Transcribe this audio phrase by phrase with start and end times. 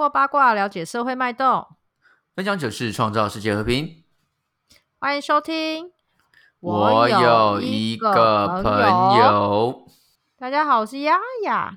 [0.00, 1.76] 透过八卦了解社会脉动，
[2.34, 4.02] 分享糗事，创造世界和平。
[4.98, 5.92] 欢迎收听。
[6.60, 9.86] 我有一个朋友，
[10.38, 11.76] 大家好，我是丫丫。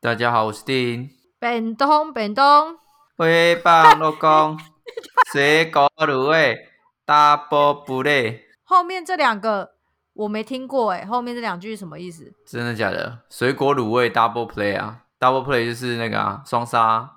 [0.00, 1.10] 大家好，我是丁。
[1.38, 2.78] 本东，本东，
[3.18, 4.58] 回棒老公，
[5.30, 6.70] 水果卤味
[7.04, 8.44] ，double play。
[8.64, 9.72] 后面这两个
[10.14, 12.32] 我没听过哎，后面这两句是什么意思？
[12.46, 13.18] 真的假的？
[13.28, 17.16] 水果卤味 double play 啊，double play 就是那个啊，双杀。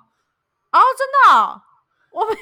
[0.72, 1.62] 哦，真的，
[2.12, 2.36] 我没有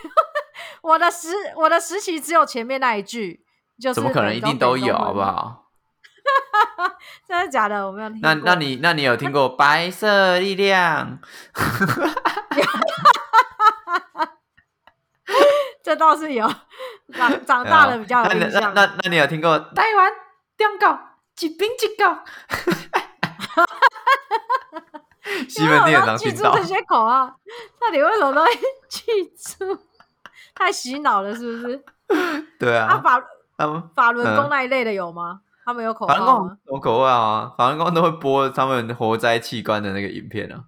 [0.83, 3.45] 我的实我的实习只有前面那一句，
[3.81, 5.67] 就是怎么可能一定都有，好不好？
[7.27, 7.87] 真的假的？
[7.87, 8.21] 我没有听。
[8.23, 11.19] 那那你那你有听过 白色力量？
[15.83, 16.47] 这倒是有，
[17.13, 18.73] 长长大了比较有印象。
[18.75, 20.13] 那那那你有听过台湾
[20.59, 20.97] 两高
[21.41, 22.23] 一兵一高？
[25.49, 27.27] 西门店长记住这些口号，
[27.81, 28.51] 到底为什么都会
[28.89, 29.03] 记
[29.59, 29.79] 住？
[30.55, 31.85] 太洗脑了，是不是？
[32.59, 33.01] 对啊。
[33.03, 33.23] 法
[33.95, 35.41] 法轮功那一类的有吗？
[35.65, 36.57] 他们有口号吗？
[36.67, 37.53] 有口号啊！
[37.57, 40.65] 法轮功都会播他们活摘器官的那个影片啊。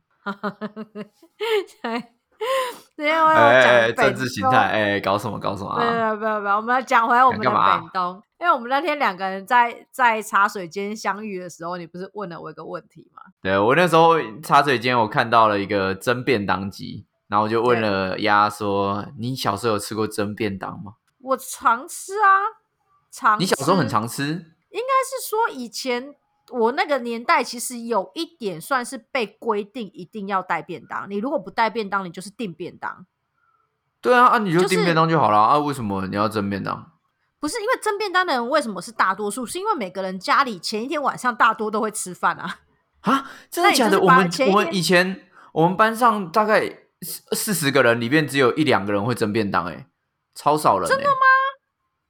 [1.82, 2.04] 对，
[3.02, 6.14] 今天我要讲政治形态，哎，搞什么搞什么啊？
[6.14, 8.22] 不要不要我们要讲回我们的本东。
[8.38, 13.22] 因为我们那天两个人在在茶水间相遇的时候，你不是问了我一个问题吗？
[13.42, 22.62] 对我那时候茶水间，我看到了一个蒸便当机，然后我就问了鸭说：“你小时候有吃过蒸便当吗？”我常吃啊，
[23.10, 23.40] 常。
[23.40, 24.26] 你小时候很常吃？
[24.70, 26.14] 应该是说以前
[26.52, 33.06] 我那个年代，其实有一点算是被规定一定要带便当，你如果不带便当，你就是订便当。
[34.00, 35.58] 对啊，啊你就订便当就好了啊？
[35.58, 36.92] 为什么你要蒸便当？
[37.40, 39.44] 不是因为蒸便当的人为什么是大多数？
[39.44, 42.60] 是因为每个人家里前一天晚上大多都会吃饭啊！
[43.00, 43.98] 啊， 真的假的？
[44.00, 46.78] 我们我们以前我们班上大概
[47.32, 49.86] 四十个人里面只有一两个人会蒸便当，哎，
[50.34, 50.88] 超少人。
[50.88, 51.16] 真的吗？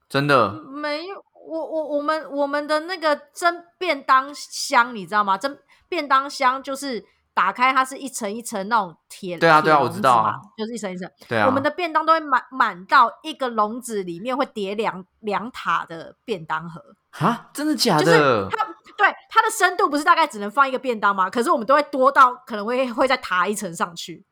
[0.09, 1.25] 真的没有。
[1.53, 5.37] 我我我们我们的那个蒸便当箱，你知道吗？
[5.37, 7.05] 蒸便当箱就是
[7.35, 9.37] 打开，它是一层一层那种铁。
[9.37, 11.07] 对啊对啊，我知道啊，就是一层一层。
[11.29, 11.47] 对啊。
[11.47, 16.81] 我们的便当都会满满到一个笼子里面会叠两两塔的便当盒。
[17.19, 18.05] 啊，真的假的？
[18.07, 18.65] 就是它
[18.97, 21.29] 对它的深度不是大概只能放一个便当吗？
[21.29, 24.25] 可是我们都会多到可能会会再塔一层上去。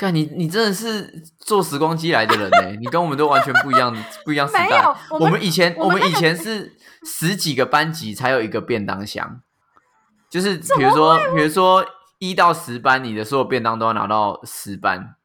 [0.00, 2.74] 看你，你真的是坐时光机来的人呢！
[2.80, 3.94] 你跟我们都完全不一样，
[4.24, 4.82] 不一样时代。
[5.10, 6.72] 我们以前，我们以前是
[7.04, 9.42] 十几个班级才有一个便当箱，
[10.30, 11.84] 就是比如说，比如说
[12.18, 15.16] 一到十班，你的所有便当都要拿到十班，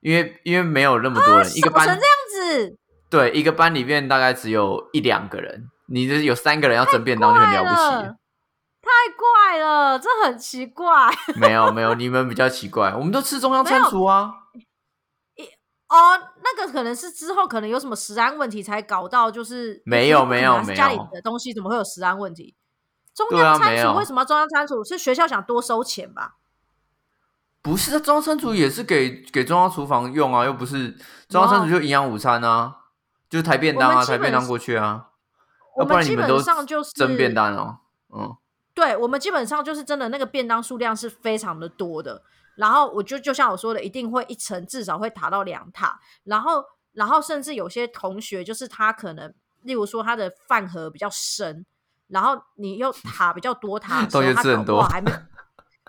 [0.00, 2.78] 因为因为没有那么多人，一个班成这样子。
[3.10, 8.14] 对，一个班里面大概只有一两个人，你的有三个人要争便当就很了不起。
[8.82, 11.08] 太怪了，这很奇怪。
[11.36, 14.32] 没有没有，你们比较奇怪，我们都吃中央餐厨啊。
[15.36, 15.44] 一
[15.88, 22.56] 哦，那个可能是之后可能有什么食安问题才搞到，就是没有没有没有家里的东西怎么会有食安问题？
[23.14, 26.36] 中央餐厨为什么中央餐厨是学校想多收钱吧？
[27.62, 30.90] 不是，中央餐厨也是给给中央厨房用啊，又不是
[31.28, 32.78] 中央餐厨就营养午餐啊，
[33.30, 35.10] 就是抬便当啊，抬便当过去啊。
[35.78, 36.42] 要不然你们都
[36.94, 37.78] 蒸便当哦，
[38.12, 38.36] 嗯。
[38.74, 42.22] 对我们基本上就是真的那个便当数量是非常的多的，
[42.56, 51.64] 然后我就就像我说的，一定会一层至少会塔到两塔，然后然后甚至有些同学就是他可能，例如说他的饭盒比较深，
[52.08, 55.10] 然后你又塔比较多塔， 同学吃很多还没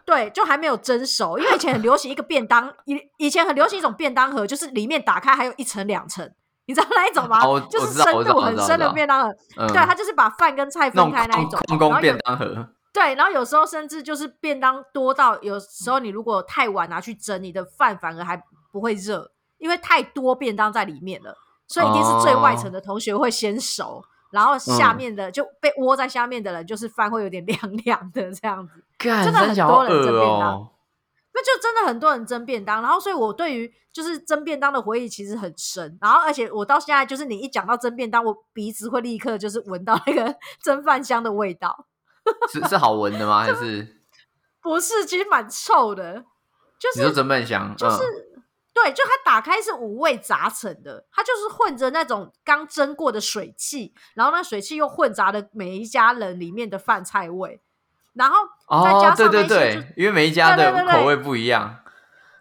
[0.05, 6.29] 对，就还没有蒸熟，因为以前很流行一个便当，以以前很流行一种便当盒，就是里面打开还有一层两层，
[6.65, 7.39] 你知道那一种吗？
[7.69, 9.35] 就是深度很深的便当盒，
[9.67, 12.67] 对，它就是把饭跟菜分开那一种空空便当盒。
[12.93, 21.35] 对，然后有时候甚至就是便当多到，有时候你如果太晚拿去蒸，你的饭反而还不会热，因为太多便当在里面了，
[21.67, 28.83] 所以一定是最外层的同学会先熟，然后下面的就被窝在下面的人，就是饭会有点 凉凉的这样子。
[28.99, 30.67] 真的很多人蒸便当，
[31.33, 32.81] 那就真的很多人蒸便当。
[32.81, 35.97] 然后，所以我对于就是蒸便当的回忆其实很深。
[36.01, 41.87] 然后，而且我到现在就是你一讲到蒸便当，我鼻子会立刻就是闻到那个 蒸饭香的味道。
[42.51, 43.41] 是是好闻的吗？
[43.41, 43.87] 还 是
[44.61, 45.05] 不是？
[45.05, 46.23] 其实蛮臭的。
[46.79, 47.97] 就是你说蒸饭香，就是
[48.73, 57.61] 对，就它打开是五味杂陈的，它就是混着那种刚蒸过的水汽，然后那水汽又混杂了每一家人里面的饭菜味，
[58.13, 58.35] 然后
[58.83, 61.79] 再加上对对对，因为每一家的口味不一样。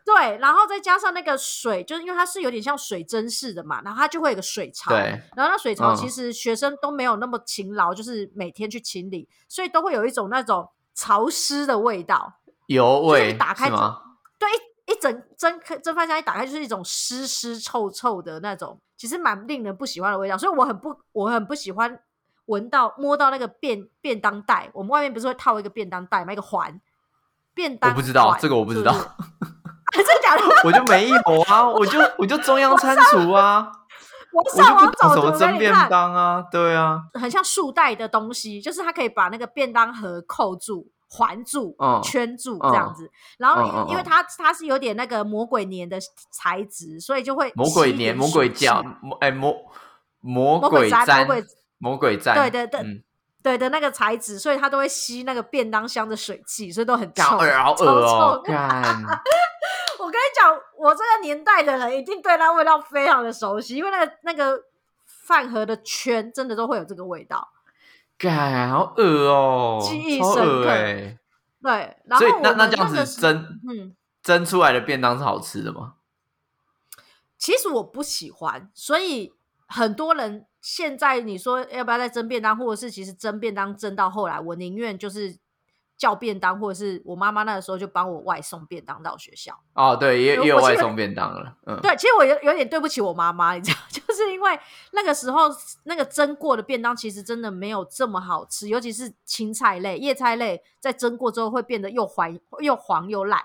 [0.04, 4.90] 对，然后再加上那个水，就是因为它是有点像水蒸式的嘛，然后它就会有个水槽。
[4.90, 4.98] 对，
[5.36, 14.00] 然后那水槽其实学生都没有那么勤劳，就是每天去清理，所以都会有一种那种潮湿的味道，油味打开吗？
[14.40, 22.00] 对，一一整蒸蒸饭箱一打开就是一种湿湿臭臭的那种，其实蛮令人不喜欢的味道，所以我很不我很不喜欢
[22.46, 24.70] 闻到摸到那个便便当袋。
[24.74, 26.32] 我们外面不是会套一个便当袋吗？
[26.32, 26.80] 一个环
[27.54, 28.92] 便当，我不知道这个我不知道，
[29.92, 30.42] 真的假的？
[30.64, 31.16] 我就没有
[31.48, 33.70] 啊，我就我就中央餐厨啊。
[34.32, 36.42] 我上网找什么蒸便当啊？
[36.50, 43.10] 对啊，很像束带的东西，就是它可以把那个便当盒扣住、环住、圈住这样子。
[43.36, 45.98] 然后因为它它是有点那个魔鬼粘的
[46.30, 48.82] 材质，所以就会魔鬼粘、魔鬼胶、
[49.20, 49.54] 哎魔
[50.22, 51.44] 魔鬼粘、魔鬼
[51.82, 53.04] 粘，对对对，
[53.42, 58.42] 对的那个材质，所以它都会吸那个便当箱的水汽，所以都很臭，好恶哦！
[59.98, 64.60] 我跟你讲，我这个年代的人一定对那味道非常的熟悉，因为那个那个
[65.06, 67.48] 饭盒的圈真的都会有这个味道。
[68.18, 70.64] 干，好恶哦，记忆深刻。
[70.64, 71.18] 对，
[72.18, 75.94] 所以那那这样子蒸，嗯，蒸出来的便当是好吃的吗？
[77.38, 79.32] 其实我不喜欢，所以
[79.66, 85.36] 很多人现在你说要不要再蒸便当，或者是其实蒸便当蒸到后来，我宁愿就是。
[85.98, 89.56] 叫便当，或者是我妈妈那个时候就帮我外送便当到学校。
[89.74, 91.54] 哦，对，也也有外送便当了。
[91.64, 94.58] 嗯，对，其实我有有点对不起我妈妈，你知道， 就是因为
[94.90, 95.42] 那个时候
[95.84, 103.40] 那个蒸过的便当其实真的没有这么好吃，尤其是青菜类、叶菜类，在蒸过之后会变得又黄又黄又烂。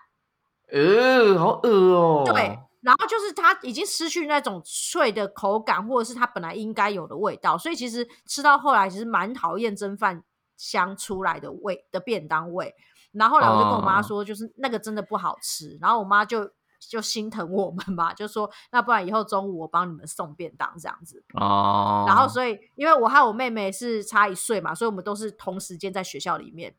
[0.71, 2.23] 呃，好恶哦。
[2.25, 10.23] 对，然后就是它已经失去那种脆的口感，或者是它本来应该有的味道，所以其实吃到后来其实蛮讨厌蒸饭。
[10.59, 12.73] 香出来的味的便当味，
[13.11, 16.49] 然后后来我就跟我妈说，就是那个真的不好吃，然后我妈就
[16.79, 22.05] 就心疼我们嘛，就说那不然以后中午我帮你们送便当这样子哦。
[22.07, 26.73] 然后所以因为我和我妹妹是差一岁嘛，所以我们都是同时间在学校里面，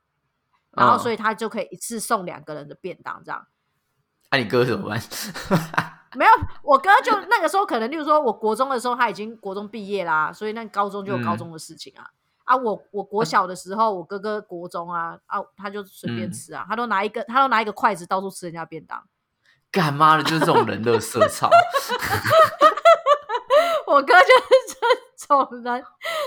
[0.73, 3.47] 然后所以他就可以一次送两个人的便当这样。
[4.33, 5.01] 那你哥怎么办？
[6.15, 6.31] 没有，
[6.63, 12.05] 我哥就那个时候可能，例如说我国中的时候他已经国中毕业啦，所以那高中就有高中的事情啊。
[12.45, 19.03] 啊，我我国小的时候，我哥哥国中啊，啊，他就随便吃啊，他都拿一个，他都拿一个筷子到处吃人家便当，
[19.71, 21.51] 干妈的，就是这种人的色 操。
[23.87, 24.79] 我哥就是
[25.19, 25.85] 这种人，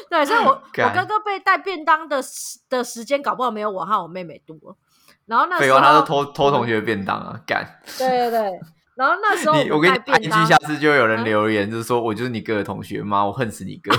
[0.10, 2.22] 对，所以我我哥哥被带便当的
[2.70, 4.78] 的时间，搞不好没有我和我妹妹多。
[5.26, 7.80] 然后那时候他都偷偷同学便当啊，干。
[7.98, 8.60] 对对对，
[9.02, 13.26] 然后那时候我跟你一句，下次就有人留言，就是说我就是你哥的同学吗？
[13.26, 13.92] 我恨死你哥。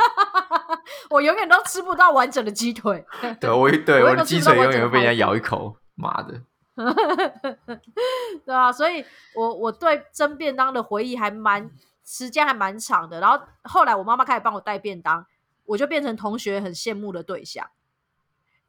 [1.08, 3.02] 我永远都吃不到完整的鸡腿。
[3.40, 6.38] 对，我对我的鸡腿永远会被人家咬一口，妈的！
[8.44, 9.02] 对啊，所以
[9.34, 11.70] 我我对蒸便当的回忆还蛮
[12.04, 13.20] 时间还蛮长的。
[13.20, 15.24] 然后后来我妈妈开始帮我带便当，
[15.64, 17.66] 我就变成同学很羡慕的对象。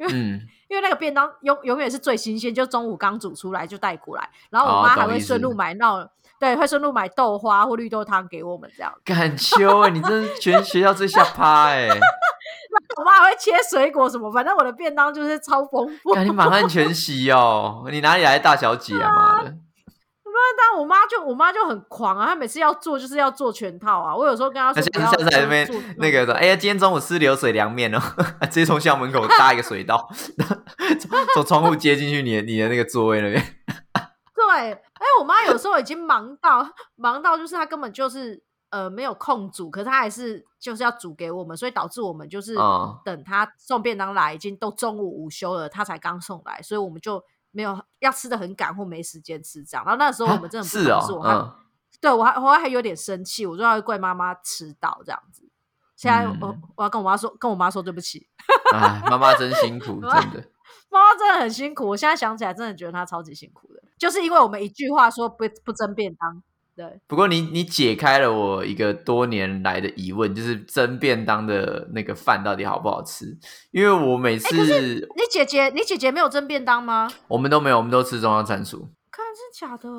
[0.01, 6.09] 因为 因为那个便当永永远是最新鲜，就中午刚煮出来就带过来，然后我妈还会顺路买那。
[6.39, 8.91] 对，会顺路买豆花或绿豆汤给我们这样。
[9.05, 11.87] 敢秋哎，你真是全学校最下趴哎！
[12.97, 16.15] 我妈还会切水果什么，反正我的便当就是超丰富。
[16.15, 19.11] 你满汉全席哦，你哪里来的大小姐啊？
[19.15, 19.55] 妈的！
[20.31, 24.15] 不然，但我妈就我妈就很狂啊，她每次要做就是要做全套啊。
[24.15, 27.99] 我有时候跟她说，下次在那边那个说，哎呀，今天中午吃流水凉面哦，
[28.43, 30.09] 直接从校门口搭一个水道，
[31.33, 33.43] 从窗户接进去你的你的那个座位那边。
[34.33, 34.81] 对。
[35.01, 36.63] 哎，我妈有时候已经忙到
[36.95, 42.55] 忙到，就是她根本就是呃没有空煮，可是她还是就是要煮给我们，所以导致我们就是
[43.03, 49.85] 等她送便当来，已经都中午午休了，她才刚送来，所以我们就没有要吃的很赶或没时间吃这样。
[49.85, 51.53] 然后那时候我们真的不是我还
[51.99, 55.43] 对我还我还有点生气，我说要怪妈妈迟到这样子。
[55.95, 58.27] 现在我我要跟我妈说，跟我妈说对不起。
[58.73, 60.49] 哎，妈妈真辛苦，真的。
[60.89, 63.83] 妈妈真的很辛苦，我现在想起来真的觉得她超级辛苦的。
[63.99, 66.41] 就是因为我们一句话说不不争便当，
[66.75, 66.85] 对。
[67.07, 73.37] 不过你你解开了我一个多年来的疑问，就是蒸便当的那个饭到底好不好吃？
[73.71, 77.09] 因为我每次你姐姐你姐姐没有蒸便当吗？
[77.27, 78.89] 我们都没有，我们都吃中央餐厨。
[79.11, 79.89] 看是假的？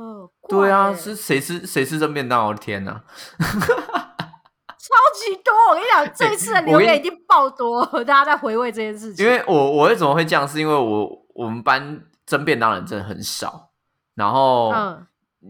[0.49, 2.47] 对啊，是谁吃谁吃蒸便当？
[2.47, 3.05] 我的天哪，
[3.39, 5.53] 超级多！
[5.71, 9.25] 我跟你讲，这一次的留言一定爆多，大家在回味这件事情。
[9.27, 10.49] 因为我我为什么会这样？
[10.49, 13.71] 是因为我我们班蒸便当人真的很少。
[14.15, 14.71] 然后，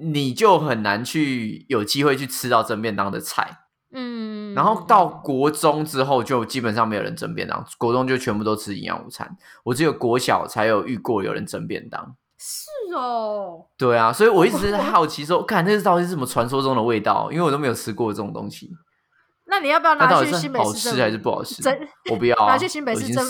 [0.00, 3.58] 你就很难去有机会去吃到蒸便当的菜。
[3.94, 9.36] 嗯，然后到国中之后，就基本上没有人蒸便当，国中就全部都吃营养午餐。
[9.64, 12.16] 我只有国小才有遇过有人蒸便当。
[12.38, 17.30] 是哦，对啊，所以我一直在好奇说，看那是到底是什么传说中的味道？
[17.30, 18.70] 因为我都没有吃过这种东西。
[19.44, 20.64] 那你要不要拿去新北市？
[20.64, 21.62] 好吃还是不好吃？
[21.62, 21.78] 蒸，
[22.10, 22.34] 我不要。
[22.48, 23.24] 拿去新北市蒸，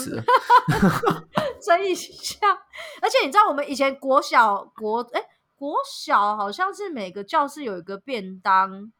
[1.61, 2.37] 蒸一下。
[3.01, 5.21] 而且你知道，我们以前国小国哎
[5.55, 8.91] 国小好像是每个教室有一个便当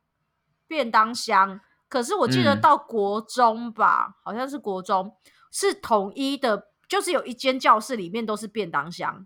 [0.68, 5.16] 便当箱，可是我记得到国中吧，好像是国中
[5.52, 9.26] 是统一的，就是有一间教室里面都是便当箱。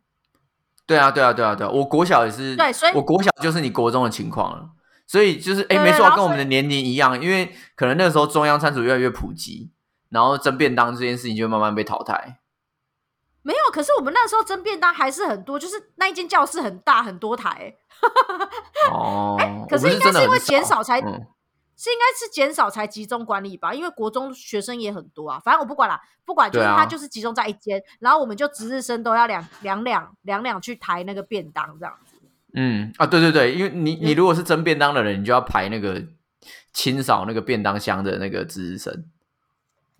[0.86, 4.70] 对啊，对啊，对啊，对啊，我国小也是，对，所以我国小就是你国中的情况了，
[5.06, 9.70] 所以就是哎，没错，跟我们的年龄一样，因为可能那个时候中央餐厨越来越普及，
[10.10, 12.40] 然后蒸便当这件事情就慢慢被淘汰。
[13.48, 17.74] 没有，可是我们那时候蒸便当还是很多，就是那一间教室很大，很多台。
[18.92, 19.38] 哦，
[19.72, 23.74] 可是应该是因为减少才，是应该是减少才集中管理吧？
[23.74, 32.18] 因为国中学生也很多啊，反正我不管了，不管，就是他就是集中在一间，然后我们就值日生都要两两两两两去抬那个便当这样子。
[32.54, 36.04] 嗯啊，对对对，因为你你如果是蒸便当的人，你就要排那个
[36.74, 39.06] 清扫那个便当箱的那个值日生。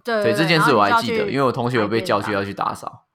[0.04, 3.06] 对，这件事我还记得，因为我同学有被叫去要去打扫。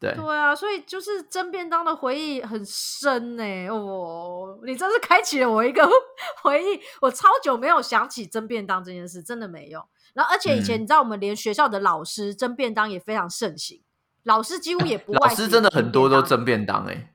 [0.00, 3.68] 对对啊，所以就是蒸便当的回忆很深呢。
[3.68, 5.88] 哦，你真是开启了我一个
[6.42, 9.84] 回忆，我超久没有想起蒸便当这件事，真的没有。
[10.14, 13.82] 然后，而且以前你知道，我们连学校的老师蒸便当也非常盛行，
[14.22, 17.12] 老师几乎也不老师真的很多都蒸便当哎。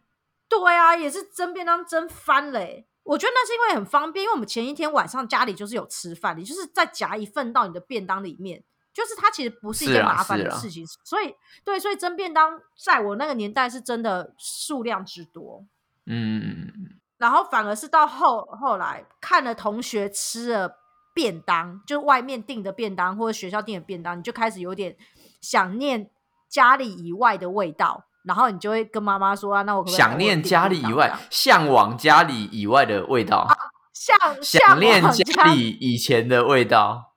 [0.49, 2.59] 对啊，也是蒸便当蒸翻了。
[3.03, 8.63] 我觉得那是因为很方便，因为我们前一天晚上家里就是有吃饭，你就是再夹一份到你的便当里面。
[8.93, 11.33] 就是它其实不是一件麻烦的事情，所以
[11.65, 15.65] 对，所以蒸便当在我那个年代是真的数量之多，
[16.05, 16.71] 嗯，
[17.17, 20.75] 然后反而是到后后来看了同学吃了
[21.11, 24.95] 便当，就外面订的便当或者学校订的便当，你就开始有点
[25.41, 26.11] 想念
[26.47, 33.47] 家里以外的味道，然后你就会跟妈妈说啊，那我想念家里以外，向往家里以外的味道，
[33.91, 37.12] 想想念家里以前的味道。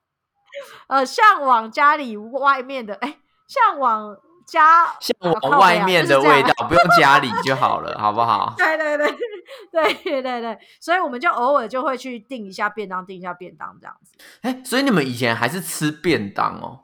[0.88, 4.16] 呃，向往家里外面的，哎，向往
[4.46, 8.54] 家，向往外面的味道，不用家里就好了，好不好？
[8.58, 9.06] 对对对
[9.72, 14.12] 对对对对，所以我们就偶尔就会去订一下便当，订一下便当这样子。
[14.42, 16.80] 哎，所以你们以前还是吃便当哦？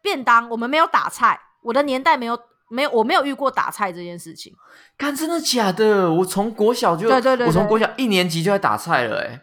[0.00, 2.38] 便当，我们没有打菜，我的年代没有
[2.68, 4.54] 没有，我没有遇过打菜这件事情。
[4.96, 6.12] 看，真的假的？
[6.12, 9.42] 我从国小就，对对对，我从国小一年级就在打菜了，哎。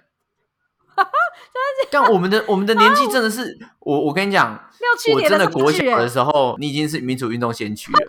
[1.91, 4.69] 但我们的我们的年纪真的是我我跟你讲，
[5.13, 7.99] 我真的国小的时候，你已经是民主运动先驱了，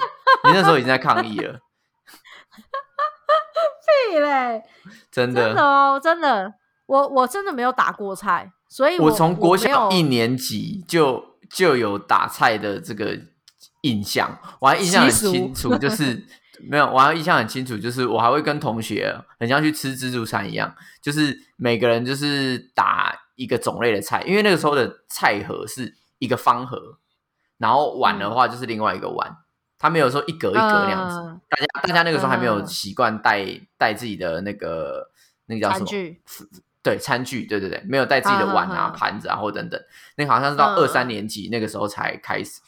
[0.44, 1.60] 你那时候已经在抗议了。
[4.12, 4.62] 屁嘞！
[5.10, 6.54] 真的真的哦，真的，
[6.86, 13.18] 我我真的没有打过菜，所以我从国小一年级就就有打菜的这个
[13.82, 16.26] 印象，我还印象很清楚，就是。
[16.66, 20.72] 没有，我还印象很清楚，就是我还会跟同学很像去吃自助餐一样，
[21.02, 26.98] 就是每个人就是打一个种类的菜，因为那个时候的菜盒是一个方盒，
[27.58, 29.36] 然后碗的话就是另外一个碗，
[29.78, 31.16] 他没有说一格一格那样子。
[31.48, 35.10] 大家大家那个时候还没有习惯带带自己的那个
[35.46, 35.86] 那个叫什么？
[36.82, 39.80] 对，餐具，对对对，没有带自己的碗啊、盘子啊或等等。
[40.16, 42.60] 那好像是到二三年级那个时候才开始，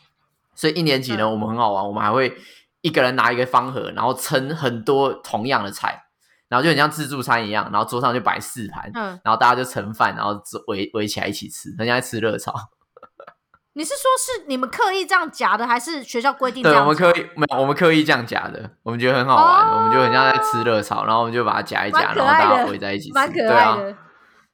[0.55, 2.37] 所以一年级呢，我们很好玩，我们还会。
[2.83, 6.05] 一个人拿一个方盒，然后称很多同样的菜，
[6.49, 12.55] 然后就很像自助餐一样，然后桌上就摆四盘，嗯，然后大家就盛饭，然后围围起来一起吃，人家吃热炒。
[13.75, 16.63] 你是说，是你们刻意这样夹的，还是学校规定？
[16.63, 23.77] 对，我们刻意没有，我们刻意这样夹的，我们觉得很好玩，我们就很像在吃热炒，然后我们就把它夹一夹，然后大家围在一起吃，对啊，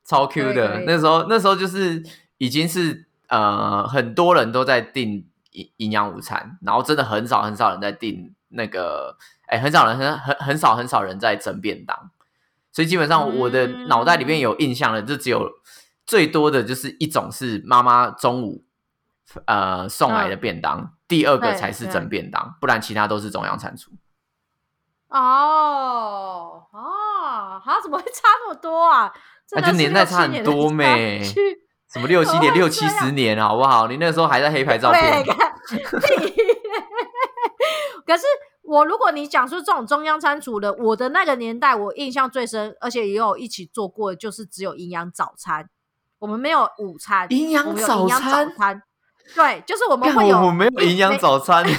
[0.05, 0.81] 超 Q 的。
[0.87, 2.03] 那时候那时候就是
[2.39, 5.27] 已经是呃很多人都在订。
[5.53, 9.19] 营营养午餐，然后真的很少很少人在订那个，
[9.53, 12.11] 哎，很少人很很很少很少人在整便当，
[12.73, 15.47] 所以基本上我的脑袋里面有印象的，就只有
[16.07, 18.65] 最多的就是一种是妈妈中午
[19.45, 23.91] 呃送来的便当，第二个才是整便当，不然其他都是中央餐厨。
[25.09, 29.13] 哦哦，啊，怎么会差那么多啊？
[29.51, 31.23] 那就年代差很多咩？
[31.93, 33.87] 什么六七年、六七十年，好不好？
[33.87, 35.23] 你那时候还在黑 白照片。
[38.07, 38.25] 可是
[38.63, 45.69] 我，如果你讲出这种中央餐厨的，我的那个年代，我印象最深，而且也有一起做过，就是只有营养早餐，
[46.21, 47.27] 我们没有午餐。
[47.31, 48.83] 营养早餐，
[49.35, 51.65] 对，就是我们会有，我没有营养早餐。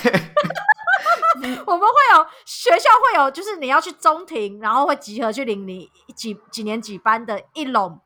[1.65, 7.99] 我们会有学校会有，就是你要去中庭，然后会集合去领你几几年几班的一笼。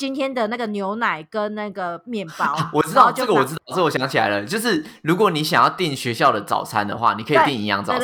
[0.00, 8.00] 今天的那个牛奶跟那个面包，我知道这个，我知道，这我想起来了，就是如果你想要订学校的早餐的话，你可以订营养早餐，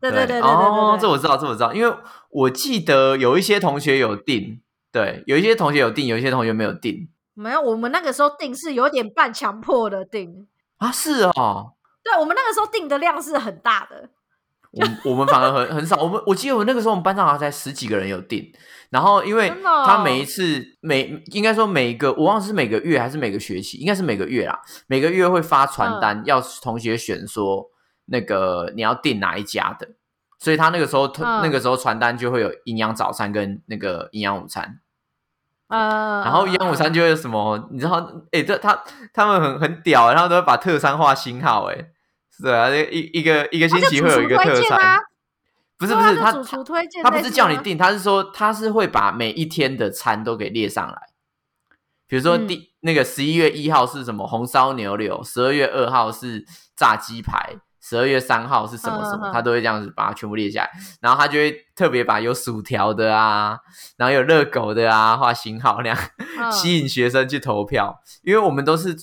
[0.00, 1.94] 对对对对对哦，这我知道，这我知道，因为
[2.30, 10.46] 我记得有一些同学有订，对，有一些同学有订，有一些同学没有订，没有，我们那个时候订是有点半强迫的订
[10.78, 14.08] 啊，是哦，对，我们那个时候订的量是很大的。
[14.70, 15.96] 我我们反而很很少。
[15.96, 18.52] 我们我记得我那个时候我们班上好像才十几个人有订。
[18.90, 19.52] 然后因为
[19.86, 24.58] 他每一次每应该说每一个我忘了是每个月还是每个学期，应该是每个月啦。
[24.86, 27.66] 每个月会发传单，要同学选说
[28.06, 29.88] 那个你要订哪一家的。
[30.38, 34.80] 所以他那个时候那个时候传单就会有营养早餐跟那个营养午餐。
[35.66, 38.10] 呃，然后营养午餐就会什么，你知道？
[38.30, 41.76] 哎，这他他们很很屌，然后都会把特餐画星号，哎，
[42.30, 44.96] 是啊，一一个一个星期会有一个特餐，
[45.78, 46.32] 不是不是他
[47.02, 50.98] 他不是叫你订，他是说他是会把每一天的餐都给列上来，
[52.06, 56.44] 比如说第那个十一月一号是什么红烧牛柳，十二月二号是
[56.76, 57.58] 炸鸡排。
[57.80, 60.70] 十二月三号是什么什么，他都会这样子把它全部列下来，
[61.00, 63.58] 然后他就会特别把有薯条的啊，
[63.96, 65.96] 然后有热狗的啊画星号，那样
[66.52, 67.98] 吸引学生去投票。
[68.22, 68.94] 因为我们都是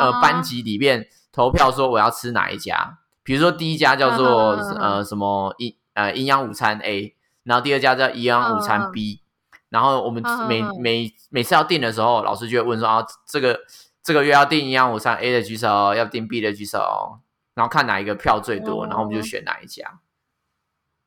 [0.00, 9.22] 呃班级里面投票说我要吃哪一家，比如说第一家叫做呃什么营呃营养午餐 A，然后第二家叫营养午餐 B，
[9.68, 13.60] 然后我们每每每次要订的时候，老师就会问说啊这个
[14.02, 17.20] 这个月要订营养午餐 A 的举手，要订 B 的举手。
[17.52, 20.00] 然后看哪一个票最多，然后我们就选哪一家。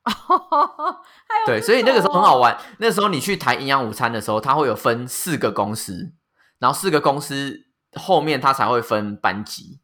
[1.47, 2.55] 对，所以那个时候很好玩。
[2.77, 6.13] 那时候你去谈营养午餐的时候，它会有分四个公司，
[6.59, 9.79] 然后四个公司后面它才会分班级，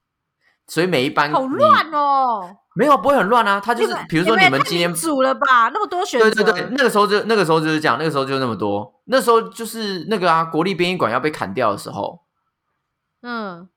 [0.70, 2.56] 所以每一班好乱哦。
[2.76, 3.60] 没有，不会很乱啊。
[3.60, 6.30] 他就是，比如说你们今天组了吧，那么多选择。
[6.30, 9.02] 对对对，那个时候就那个时候就是这样，那个时候就那么多。
[9.06, 12.22] 那时候就是那个啊，国立编译馆要被砍掉的时候。
[13.24, 13.68] 嗯，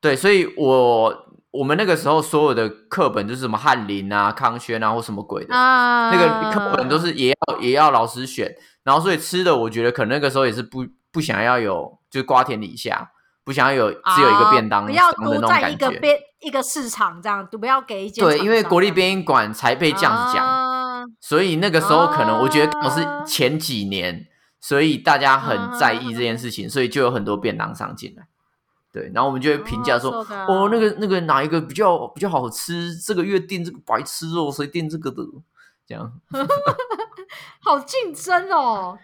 [0.00, 1.26] 对，所以我。
[1.52, 8.54] 我们那个时候所有的课本就是什么翰林啊、康轩啊或什么鬼的，那个课本都是也要也要老师选，
[8.84, 13.10] 然后所以吃的我觉得可能那个时候也是不不想要有就是瓜田李下，
[13.42, 24.26] 不想要有只有一个便当不要都在一个边一个市场这样，不要给一对，因为国立编译馆才被这样子讲，所以那个时候可能我觉得我是前几年，
[24.60, 28.26] 所以大家很在意这件事情，所以就有很多便当上进来。
[28.92, 30.10] 对，然后我们就会评价说，
[30.48, 32.96] 哦，那个那个哪一个比较比较好吃？
[32.96, 35.22] 这个月订这个白吃肉，谁订这个的？
[35.86, 36.12] 这样，
[37.62, 38.98] 好竞争哦。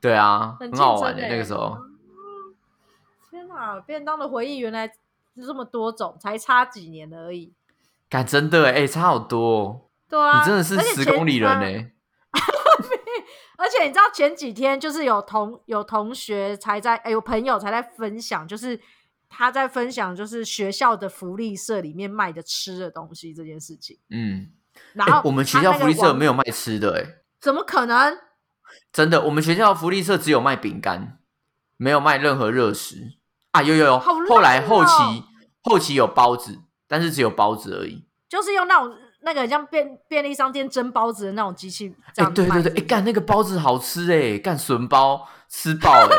[0.00, 1.76] 对啊，很好玩的那个时候。
[3.30, 4.94] 天哪，便当的回忆原来是
[5.44, 7.52] 这么多种，才差几年而已。
[8.08, 9.90] 感真的哎，差好多。
[10.08, 11.90] 对啊，你真的是十公里人呢。
[13.58, 18.80] 而且你知道前几天就是有同有同学才在，哎，有朋友才在分享，就是。
[19.30, 23.98] 他在分享就是学校的福利社里面卖的吃的东西这件事情。
[24.08, 24.48] 嗯，
[24.94, 27.04] 然后我们学校福利社没有卖吃的，哎，
[27.38, 28.16] 怎么可能？
[28.90, 31.18] 真的，我们学校福利社只有卖饼干，
[31.76, 33.18] 没有卖任何热食
[33.50, 33.62] 啊！
[33.62, 35.24] 有有有，后来后期
[35.68, 41.94] 后期有包子，但是只有包子而已，就是用那种那个像便便利商店蒸包子的那种机器。
[42.16, 46.16] 哎，对对对，哎，干那个包子好吃哎，干笋包吃爆哎。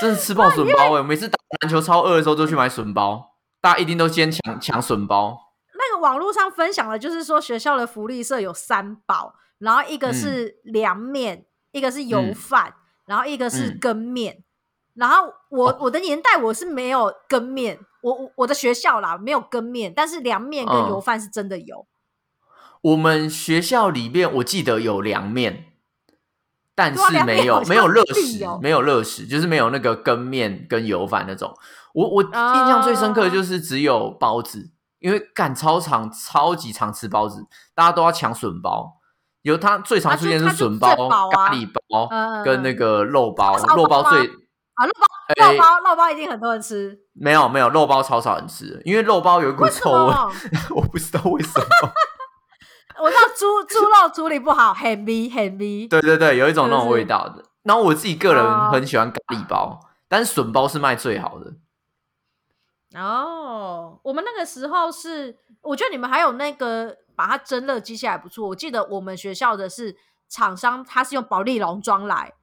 [0.00, 1.02] 真的吃爆 笋包哎！
[1.02, 3.36] 每次打篮球超饿的时候，都去买笋包。
[3.60, 5.38] 大家一定都先抢抢笋包。
[5.74, 12.74] 那个网络上分享的，就是说学校的福利社有三宝，然后一个是凉面，一个是油饭，
[13.06, 14.42] 然后一个是羹面。
[14.94, 21.86] 然后我我的年代我是没有羹面，我我我的学校啦没有羹面，但是凉面跟油饭是真的有。
[22.80, 25.66] 我们学校里面我记得有凉面。
[26.74, 31.54] 但是没有没有热食，没有热食，就是没有那个羹面跟油饭那种。
[31.92, 39.00] 我我印象最深刻的就是只有包子，因为赶超长超级常吃包子，大家都要抢笋包。
[39.42, 40.96] 有它最常出现是笋包、
[41.28, 42.08] 咖喱包
[42.42, 44.30] 跟那个肉包，肉包最
[44.74, 46.98] 啊肉包肉包肉包一定很多人吃。
[47.12, 50.14] 没有没有肉包超少人吃，因为肉包有一股臭味，
[50.74, 51.66] 我不知道为什么。
[53.02, 55.88] 我知道猪猪肉处理不好，很味很味。
[55.88, 57.44] 对对对，有一种那种味道的。
[57.64, 61.54] 然后我自己个人很喜欢咖喱包，但是笋包是卖最好的。
[63.00, 68.48] 哦，我们那个时候是，我觉得你们还有那个把它蒸热机器还不错。
[68.48, 69.96] 我记得我们学校的是
[70.28, 72.34] 厂商，他是用保利龙装来，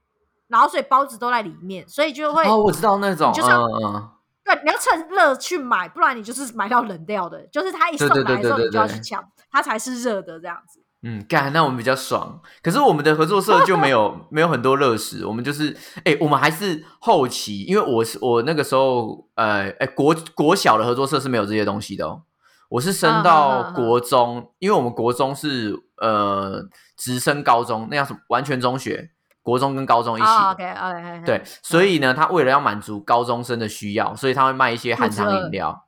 [0.49, 4.09] 然后所以包子都在里面，所以就会哦，我知道那种，就是嗯
[4.43, 7.39] 对，你要趁热去买，不然你就是买到冷掉的。
[7.51, 9.23] 就是他一送来的时候，你就要去抢。
[9.51, 12.39] 它才是热的这样子，嗯，干，那我们比较爽。
[12.61, 22.23] 可是我们的合作社就没有 没有很多热食，我们就是，哎，我们还是后期，因为我是我那个时候，呃，哎，国国小的合作社是没有这些东西的哦。
[22.69, 26.63] 我是升到国中，因为我们国中是呃
[26.95, 29.09] 直升高中，那叫什么完全中学，
[29.49, 30.27] 国中跟高中一起。
[30.27, 35.87] OK OK，对，所以呢，他为了要满足高中生的需要，所以他会卖一些含糖饮料。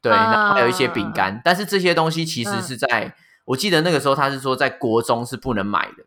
[0.00, 6.04] 对，那还有一些饼干，但是这些东西其实是在我记得那个时候他是说在国中是不能买的，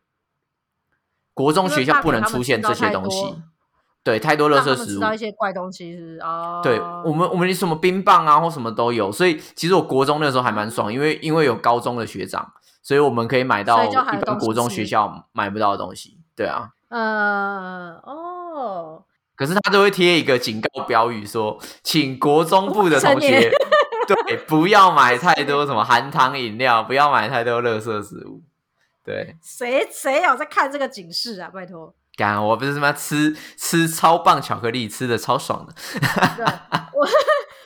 [1.33, 3.43] 国中学校不能出现这些东西。
[4.01, 6.61] 对，太多垃圾食物，吃到一些怪东西是哦。
[6.63, 12.49] 对我们，我们什么冰棒啊或什么都有，所以其实我国中那时候还蛮爽，因为因为有高中的学长，
[12.81, 13.93] 所以我们可以买到一
[14.25, 16.17] 般国中学校买不到的东西。
[16.33, 19.05] 对啊，呃，哦。
[19.35, 23.49] 可是他都会贴一个警告标语，说请国中部的同学
[24.25, 28.43] 对不要买太多什么含糖饮料，不要买太多垃圾食物。
[29.03, 31.49] 对，谁谁有在看这个警示啊？
[31.53, 31.95] 拜托。
[32.45, 35.73] 我不是什么吃吃超棒巧克力，吃的超爽的。
[36.35, 36.45] 对，
[36.93, 37.07] 我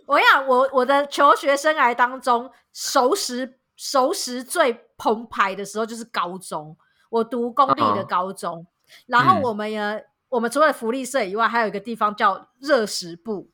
[0.05, 6.77] 我想我我的求学生涯当中，熟食熟食最澎湃的时候就是高中，
[7.09, 8.63] 我读公立的高中，
[9.07, 13.49] 然后我们呢，我们除了福利社以外，还有一个地方叫热食部，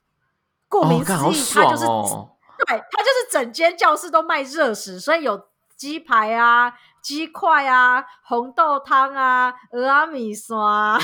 [0.67, 6.73] 顾名思义，它就是对，它就是整间教室都卖热食，所以有鸡排啊。
[7.01, 10.99] 鸡块啊，红豆汤啊，鹅阿米刷，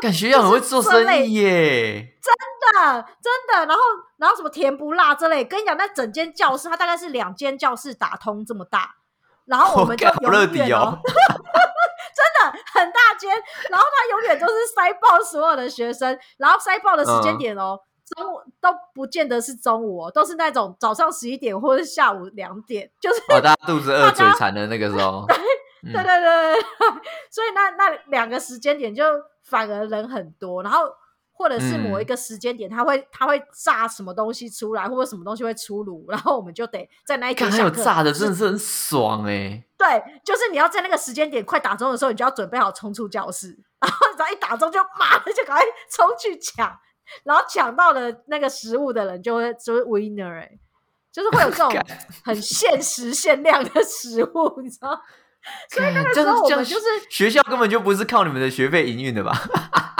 [0.00, 2.18] 感觉要很会做生意耶！
[2.22, 3.66] 真的，真的。
[3.66, 3.82] 然后，
[4.16, 8.94] 然后什么甜不辣之类，跟你讲，那整间教室它大概是两间教室打通这么大，
[9.44, 10.98] 然后我们就永远哦，
[12.14, 13.30] 真的很大间，
[13.70, 17.78] 然后他永远都是塞爆所有的学生，然后塞爆的时间点哦。
[18.16, 25.24] 中午都不见得是中午哦，都是那种早上十一点或者下午两点，就是大家肚子饿、嘴馋的那个时候。
[25.82, 26.62] 对对对对对，
[27.30, 29.04] 所以那那两个时间点就
[29.44, 30.80] 反而人很多，然后
[31.40, 39.64] 或者是某一个时间点，他会他会炸什么东西出来，或者什么东西会出炉，然后我们就得在那一节还有炸的，真的是很爽哎。
[39.78, 46.78] 对，就是你要在那个时间点快打钟的时候，你就要准备好冲出教室，然后 只要一打钟就马上就赶快冲去抢。
[47.24, 50.58] 然后抢到了那个食物的人就会就是 winner 哎，
[51.10, 51.72] 就是会有这种
[52.22, 55.00] 很限时限量的食物，你知道？
[55.70, 59.32] 所以那个时候我们就是学校根本就不是靠你们的学费营运的吧？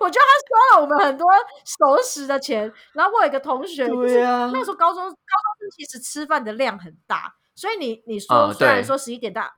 [0.00, 1.28] 对，我觉得他收了我们很多
[1.64, 2.72] 熟食的钱。
[2.94, 9.56] 然后我有一个同学，对啊，那时候高中高中其实吃饭的量很大，所以你你说虽然说十一点大，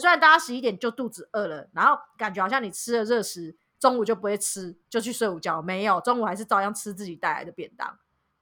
[0.00, 3.56] 虽然大家十一点就肚子饿了，然后感觉好像你吃了热食。
[3.80, 5.60] 中午就不会吃，就去睡午觉。
[5.60, 7.98] 没有，中午还是照样吃自己带来的便当。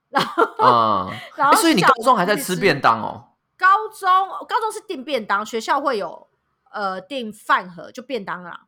[0.07, 3.35] 然后，然后，所以你高中还在吃便当哦？
[3.57, 4.09] 高中，
[4.47, 6.29] 高中是订便当，学校会有
[6.71, 8.67] 呃订饭盒，就便当啦。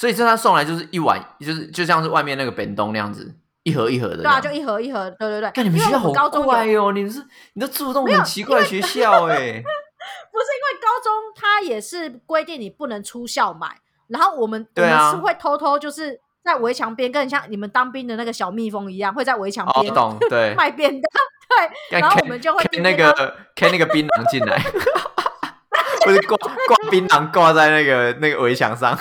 [0.00, 3.34] 所以这他送来就是一碗，就是就像是外面那个便当那样子，
[3.64, 4.22] 一盒一盒的。
[4.22, 5.10] 对啊，就一盒一盒。
[5.10, 5.50] 对对对。
[5.50, 9.36] 看你们学校好怪哦，你们是你都住那种很奇怪的学校哎。
[10.32, 13.68] 不是因为高中他也是规定你不能出校买。
[14.06, 19.92] 然后我们我们是会偷偷就是在围墙边，跟像你们当兵的那个小蜜蜂一样，会在围墙边
[20.30, 21.02] 对 卖便当，
[21.90, 24.58] 对，然后我们就会那个开那个槟榔进来，
[26.06, 28.98] 或者挂挂槟榔挂在那个那个围墙上，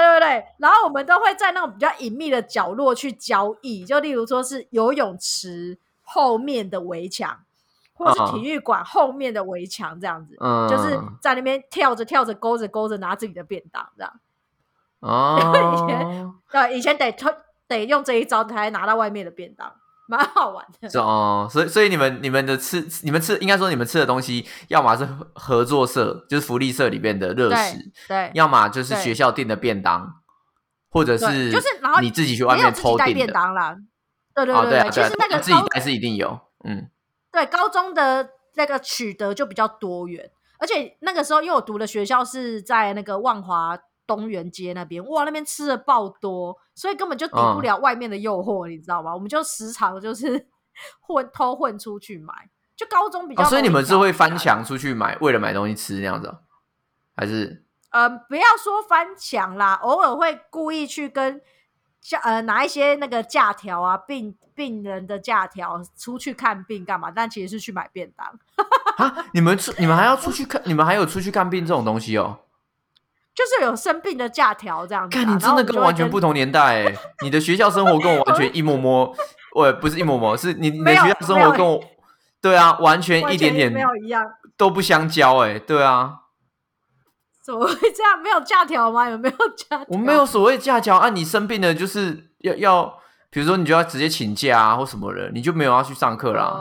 [0.00, 7.40] 对对对，然后我们都会在那种比较隐秘的角落去交易，就例如说是游泳池后面的围墙。
[7.98, 10.36] 或是体育馆后面的围墙这样子，
[10.68, 14.12] 就是在那边跳着跳着勾着勾着拿自己的便当这样。
[15.00, 15.38] 哦，
[15.72, 17.10] 以前对以前得
[17.66, 19.72] 得用这一招才拿到外面的便当，
[20.08, 21.00] 蛮好玩的。
[21.00, 30.22] 哦，所以所以你们你们的吃你们吃应该说你们吃的东西，要么是合作社就是福利社里面的热食，对，要么就是学校订的便当，
[30.90, 33.76] 或者是就是然后你自己去外面偷订便当啦。
[34.34, 36.90] 对对对对，其实那个自己带是一定有，嗯。
[37.32, 49.12] 对高中的那个取得就比较多元，而且那个时候因为我读的学校是在那个万华东园街那边，哇，那边吃的爆多，所以根本就抵不了外面的诱惑，你知道吗？
[49.12, 50.48] 我们就时常就是
[51.00, 52.32] 混偷混出去买，
[52.76, 56.34] 就高中比较，所以你们是会翻墙出去买，为了买东西吃那样子，
[57.14, 57.64] 还是？
[57.90, 61.40] 呃，不要说翻墙啦，偶尔会故意去跟。
[62.22, 67.10] 呃，拿一些那个假条啊，病病人的假条出去看病干嘛？
[67.10, 68.24] 但其实是去买便当。
[68.96, 70.62] 啊，你们出你们还要出去看？
[70.66, 72.38] 你们还有出去看病这种东西哦？
[73.36, 75.16] 就是有生病的假条这样子。
[75.16, 79.14] 看你真的跟完全不同年代，哎， 你的学校生活跟我完全一模模，
[79.54, 81.78] 我不是一模模，是你你的学校生活跟我，
[82.40, 84.24] 对啊，完全一点点没有一样，
[84.56, 86.22] 都不相交，哎，对啊。
[87.44, 88.18] 怎么会这样？
[88.20, 89.08] 没有假条吗？
[89.08, 89.80] 有没有假？
[89.86, 91.10] 我没有所谓假条啊！
[91.10, 92.98] 你生病了就是要要，
[93.30, 96.58] 比如说你就要直接请假啊，或什么的，你就没有要去上课啦。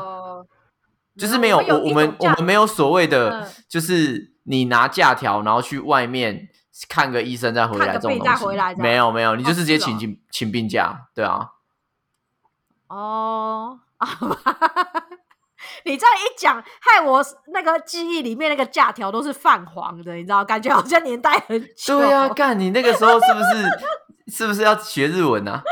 [1.17, 6.49] 就是没有我我们我们没有所谓的，就是你拿假条然后去外面
[6.89, 8.45] 看个医生再回来这种东西。
[8.77, 11.49] 没有没有，你就是直接请请请病假，对啊。
[12.87, 13.79] 哦，
[15.85, 20.43] 你这样一讲，害我那个记忆里面那个假条都是泛黄的，你知道？
[20.45, 21.99] 感觉好像年代很久。
[21.99, 25.63] 对啊，干你那个时候是不是是不是要学日文啊？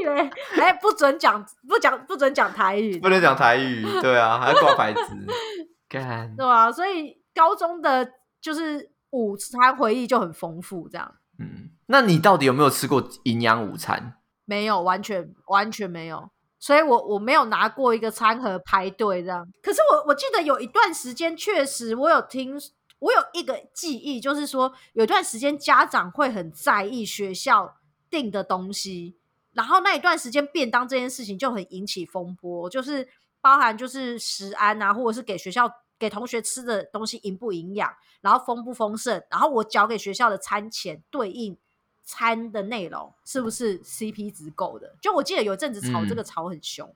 [0.00, 0.30] 屁嘞！
[0.60, 3.84] 哎，不准讲，不讲，不准讲台语，不能讲台语。
[4.00, 5.00] 对啊，还要挂牌子。
[5.88, 8.06] 干对啊，所以高中的
[8.40, 11.14] 就是午餐回忆就很丰富，这样。
[11.38, 14.16] 嗯，那你到底有没有吃过营养午餐？
[14.44, 16.30] 没有，完全完全没有。
[16.58, 19.48] 所以我我没有拿过一个餐盒排队这样。
[19.62, 22.54] 可是我我记得有一段时间，确实我有听，
[22.98, 27.76] 我有一个记忆，就是说有一段时间家长会很在意学校
[28.10, 29.16] 订的东西。
[29.52, 33.08] 然后那一段时间，便当这件事情就很引起风波，就是
[33.40, 35.68] 包含就是食安啊，或者是给学校
[36.02, 37.88] 给同学吃的东西营不营养，
[38.22, 41.56] 然后丰不丰盛，然后我缴给学校的餐钱对应
[42.02, 44.96] 餐的内容是不是 CP 值够的？
[45.00, 46.92] 就我记得有阵子炒这个炒很凶，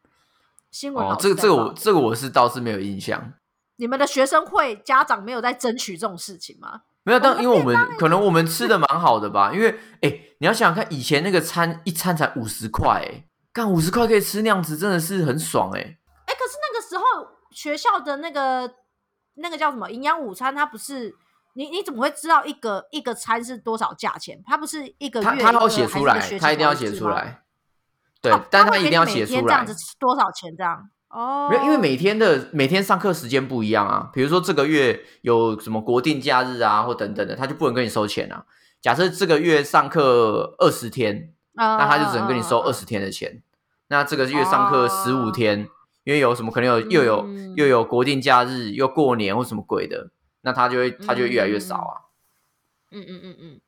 [0.72, 3.34] 新闻哦，这个这个我这个我是倒是没有印象。
[3.76, 6.80] 你们的学生会家长没有在争取这种事情吗？
[7.04, 17.04] 没有，但因为我们可能我们吃的蛮好的吧，因为哎，你要想想看，以前那个餐一餐才五十块，哎，干五十块可以吃那样子，真的是很爽，哎，哎，可是那个时候
[17.52, 18.68] 学校的那个
[19.36, 21.14] 那个叫什么营养午餐，它不是
[21.54, 24.42] 你你怎么会知道一个一个餐是多少价钱？
[24.46, 27.42] 它不是一个月他要写出来，他一定要写出来，
[28.20, 30.90] 对，但他一定要写出来，这样子多少钱这样。
[31.08, 34.10] 哦，没有，因为每天的每天上课时间不一样啊。
[34.12, 38.44] 比如说这个月有什么国定假日啊，或等等的，他就不能跟你收钱啊。
[38.82, 43.42] 假设这个月上课二十天，那他就只能跟你收二十天的钱。
[43.88, 45.68] 那这个月上课十五天，
[46.06, 52.14] 因为有什么可能有又有又有国定假日，又过年或什么鬼的，那他就会他就越来越少啊。
[52.92, 53.60] 嗯嗯嗯嗯，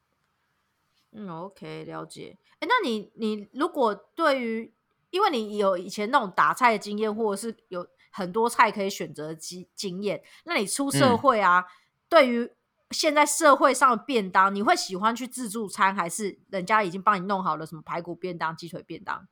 [1.10, 2.38] 嗯，OK，了解。
[2.60, 4.72] 哎，那你你如果对于
[5.10, 11.64] 因为你有以前那种打菜的经验，或者是有很多菜可以选择经经验，那你出社会啊，
[12.08, 12.48] 对于
[12.92, 19.26] 现在社会上的便当，你会喜欢去自助餐，还是人家已经帮你弄好了什么排骨便当、鸡腿便当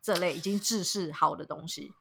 [0.00, 1.92] 这类已经制式好的东西？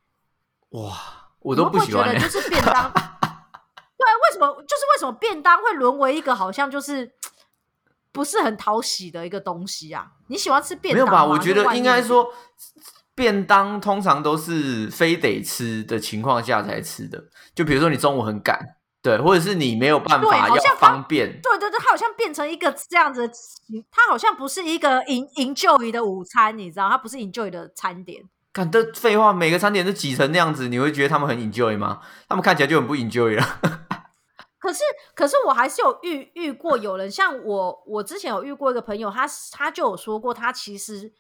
[0.74, 0.94] 哇，
[1.40, 2.18] 我都不喜欢。
[2.20, 4.48] 就是便当， 对，为什么？
[4.64, 7.12] 就是为什么便当会沦为一个好像就是
[8.12, 10.08] 不是很讨喜的一个东西啊？
[10.28, 11.26] 你喜欢吃便当没有吧？
[11.26, 12.28] 我觉得应该说，
[13.16, 17.24] 便当通常都是非得吃的情况下才吃的。
[17.54, 18.60] 就比如说你中午很赶，
[19.04, 23.30] 对，或者是你没有办法要方便，对对对，它好像变成一个这样子，
[23.92, 28.24] 它好像不是一个营营救你的午餐，你知道，它不是营救你的餐点。
[28.54, 32.02] 看这废话，每个餐点都挤成那样子，你会觉得他们很 enjoy 吗？
[32.30, 33.44] 他们看起来就很不 enjoy 了。
[34.60, 34.82] 可是，
[35.14, 41.12] 可是我还是有遇遇过有人，像我，我之前有遇过一个朋友，他他就有说过，他其实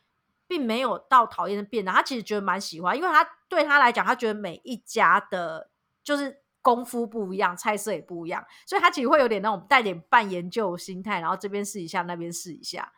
[0.48, 5.69] 并没有到讨厌的变当，他其实觉得蛮喜欢，因为他对他来讲，他觉得每一家的，
[6.04, 12.93] 就是功夫不一样，菜色也不一样，所以他其实会有点那种带点半研究心态，然后这边试一下，那边试一下。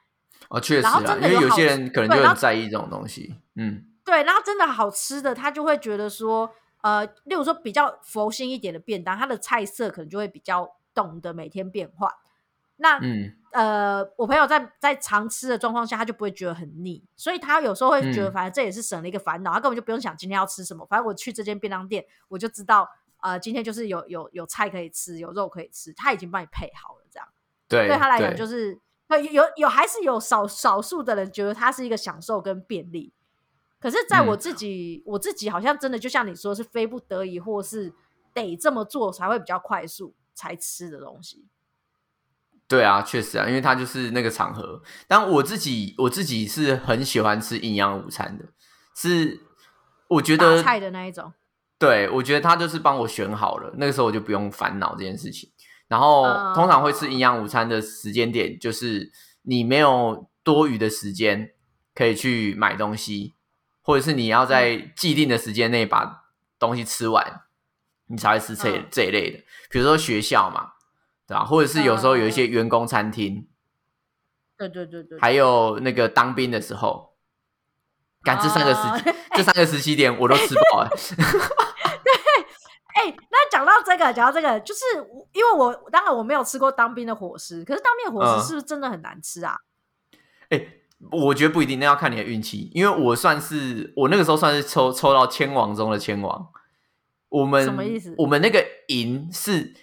[0.50, 6.54] 哦，确实啊，因为有些人可能就很在意这种东西，嗯，对，然后真的好吃的，他就会觉得说。
[6.82, 12.08] 呃，例如说比较佛心一点的便当，它的菜色可能就会比较懂得每天变换。
[12.76, 22.88] 那嗯呃，我朋友在在常吃的状况下，他就不会觉得很腻，所以他有时候会觉得，反正这也是省了一个烦恼，他根本就不用想今天要吃什么，反正我去这间便当店，我就知道，
[23.24, 27.28] 呃，今天就是有有有菜可以吃，有肉可以吃，他已经帮你配好了，这样。
[27.68, 28.80] 对，对他来讲就是，
[29.32, 33.12] 有有还是有少少数的人觉得它是一个享受跟便利。
[33.86, 37.93] 可是，在我自己，我自己好像真的就像你说，是非不得已，或是
[38.34, 41.45] 得这么做才会比较快速才吃的东西。
[42.67, 44.82] 对啊，确实啊，因为它就是那个场合。
[45.08, 48.45] 但我自己，我自己是很喜欢吃营养午餐的，
[48.95, 49.39] 是
[50.08, 51.32] 我觉得菜的那一种。
[51.78, 55.52] 对，我觉得他就是帮我选好了，那个时候我就不用烦恼这件事情。
[55.88, 56.24] 然后
[56.56, 59.12] 通常会吃营养午餐的时间点，就是
[59.43, 61.52] 你没有多余的时间
[61.93, 63.36] 可以去买东西。
[63.86, 66.24] 或者是你要在既定的时间内把
[66.58, 67.43] 东西吃完，
[68.08, 70.71] 你才会吃这这一类的，比如说学校嘛，
[71.28, 71.45] 对吧？
[71.45, 73.48] 或者是有时候有一些员工餐厅，
[74.58, 77.13] 对对对对，还有那个当兵的时候，
[78.24, 80.89] 赶这三个时 这三个时期点我都吃饱了。
[80.89, 82.12] 对，
[82.95, 84.82] 哎，那讲到这个，讲到这个，就是
[85.32, 89.56] 因为我当然我没有吃过当兵的伙食，可是当兵的伙食是不是真的很难吃啊？
[90.50, 90.80] 哎。
[91.12, 92.72] 我觉得不一定，那要看你的运气。
[92.74, 96.48] 因为我算是我那个时候算是抽抽到千王中的千王。
[97.30, 98.16] 我们什么意思？
[98.18, 99.74] 我们那个营是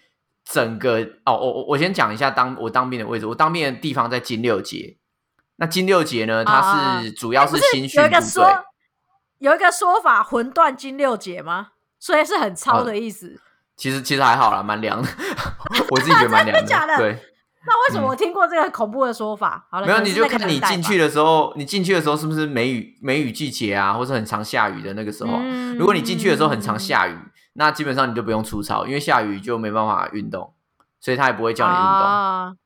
[0.44, 3.26] 整个哦，我我我先讲一下当我当兵的位置。
[3.26, 4.96] 我当兵的地方在金六节。
[5.56, 8.44] 那金六节呢，它是主要是新训部队。
[9.38, 11.68] 有一个说法，魂断金六节吗？
[11.98, 13.40] 所以是很糙的意思。
[13.76, 15.08] 其实其实还好啦，蛮凉的。
[15.90, 16.96] 我自己觉得蛮凉的。
[16.98, 17.31] 对。
[17.66, 19.66] 那为什么我听过这个恐怖的说法？
[19.70, 25.38] 好了，没有你就看你进去的时候，你进去的时候是不是梅雨梅雨季节啊，或是很常下雨的那个时候？
[25.78, 27.16] 如果你进去的时候很常下雨，
[27.54, 30.54] 那基本上你就不用出操，因为下雨就没办法运动，
[31.00, 32.56] 所以他也不会叫你运动。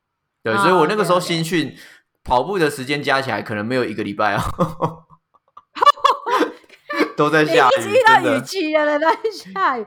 [0.43, 1.75] 对，所以我那个时候新训
[2.23, 5.06] 跑步的时间加起来可能没有一个礼拜哦。
[7.17, 8.37] 都在下雨，真的。
[8.37, 9.85] 雨季了，都在下雨。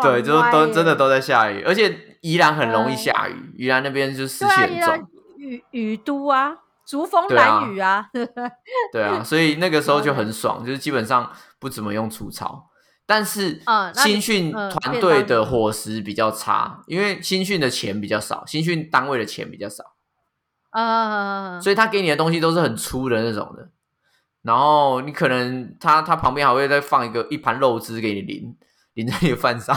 [0.00, 8.08] 对，就都真的都在下雨，而且宜兰很容易下雨，宜兰那边就湿气很重，雨雨都啊，竹风蓝雨啊，
[8.92, 12.68] 对啊，所以那个时候就很爽，就是基本上不怎么用除草，
[13.06, 13.60] 但是
[13.94, 19.84] 新训团队的伙食比较差，因为新训的钱比较少，新训单位的钱比较少，
[20.70, 23.68] 啊，所以他给你的东西都是很粗的那种的。
[24.48, 28.56] 然后你可能他他旁边还会再放一个一盘肉汁给你淋
[28.94, 29.76] 淋在你的饭上，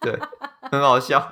[0.00, 0.18] 对，
[0.70, 1.30] 很好笑。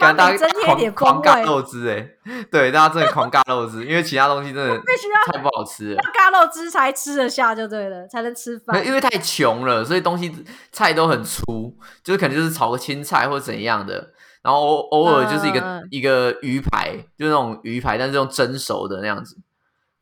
[0.00, 8.84] 感大家狂狂尬肉汁哎，对，大家真的狂尬肉汁， 因为其他东西真的必须要太不好吃了，要尬肉汁才吃得下就对了，才能吃饭。
[8.84, 19.38] 因为太穷了，所以东西菜都很粗，就是可能就是炒个青菜或怎样的，然后偶偶尔就是一个一个鱼排，就是那种鱼排，但是用蒸熟的那样子。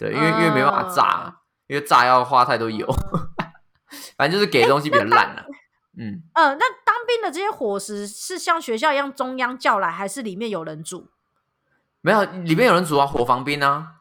[0.01, 2.87] 对，因为因为没办法炸，因为炸要花太多油，
[4.17, 5.45] 反正就是给东西比较烂了。
[5.99, 11.11] 嗯嗯，那当兵的这些伙食是像学校一样中央叫来，还是里面有人煮？
[12.01, 13.97] 没有，里面有人煮啊，伙房兵啊，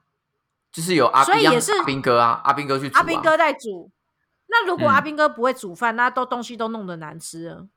[0.71, 3.91] 就是有阿，所以也是阿兵哥啊，阿兵哥去煮，阿兵哥在煮。
[4.47, 7.67] 那如果阿兵哥不会煮饭，那都东西都弄得难吃，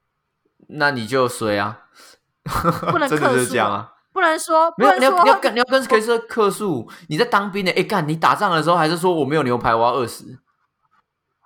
[0.69, 1.81] 那你就衰啊，
[2.93, 3.95] 不能克数啊。
[4.12, 6.88] 不能说，没有你要你要跟你要跟可以说克数。
[7.09, 10.38] 你在当兵的，哎干，你打仗的时候还是说我没有牛排，我要饿死。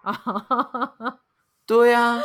[1.67, 2.23] 对呀，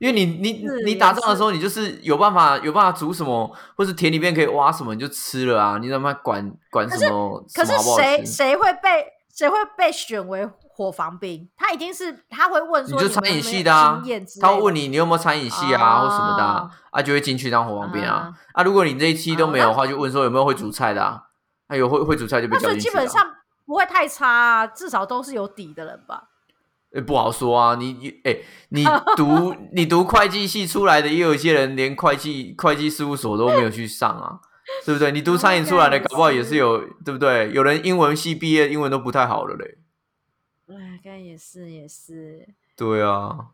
[0.00, 5.78] 因为你你你打仗的时候，你就是有办法有办法煮什么，或是田里面可以挖什么，你就吃了啊。
[5.78, 7.44] 你怎么管管什么？
[7.54, 10.48] 可是谁谁会被谁会被选为？
[10.74, 14.02] 伙房兵，他一定是他会问说，你就餐饮系的啊，
[14.40, 18.62] 他会问你你有没有餐饮系啊或什么的啊，就会进去当伙房兵啊啊！
[18.62, 21.22] 如果你这一期都没有的话，就问说有没有会煮菜的啊？
[21.68, 22.88] 哎有会会煮菜就被叫进去。
[22.88, 23.22] 基本上
[23.66, 26.24] 不会太差，啊，至少都是有底的人吧？
[26.94, 28.36] 哎，不好说啊，你你哎，
[28.70, 28.84] 你
[29.16, 34.40] 读 你读会计系出来的，也有一些人连会计会计事务所都没有去上啊，
[34.84, 35.12] 对不对？
[35.12, 37.50] 你读 餐饮出来的，搞不好也是有，对不对？
[37.52, 39.78] 有人英文系毕业，英文都不太好了嘞。
[40.78, 43.48] 哎，刚也是也是，对啊，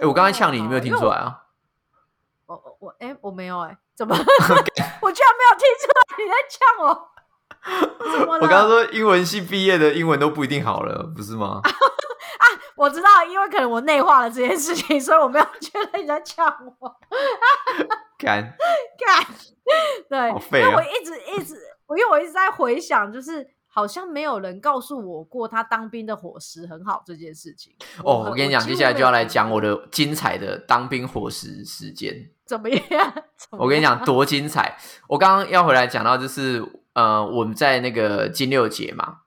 [0.00, 1.44] 哎，我刚才呛你，你没有听出来啊？
[2.46, 4.14] 我我我，哎，我没有，哎，怎么？
[5.02, 7.08] 我居然没有听出来你在呛我？
[8.26, 11.60] 我刚刚说英文系毕业的英文都不一定好了，不是吗？
[11.64, 12.44] 啊，
[12.76, 16.46] 我知道，因为可能我内化了这件事情，所以我没有觉得你在呛
[16.80, 16.96] 我。
[18.16, 18.42] 干
[18.98, 19.26] 干，
[20.08, 20.28] 对，
[20.60, 20.76] 因为啊！
[20.76, 21.54] 我一直一直，
[21.90, 23.46] 因为我一直在回想，就是。
[23.78, 27.72] 好像没有人告诉我过他当兵的伙食很好这件事情。
[28.02, 32.28] 哦，我跟你讲，接下来就要来讲我的精彩的当兵伙食时间。
[32.44, 33.14] 怎么样？
[33.56, 34.76] 我跟你讲多精彩！
[35.06, 36.60] 我刚刚要回来讲到，就是
[36.94, 39.18] 呃，我们在那个金六节嘛，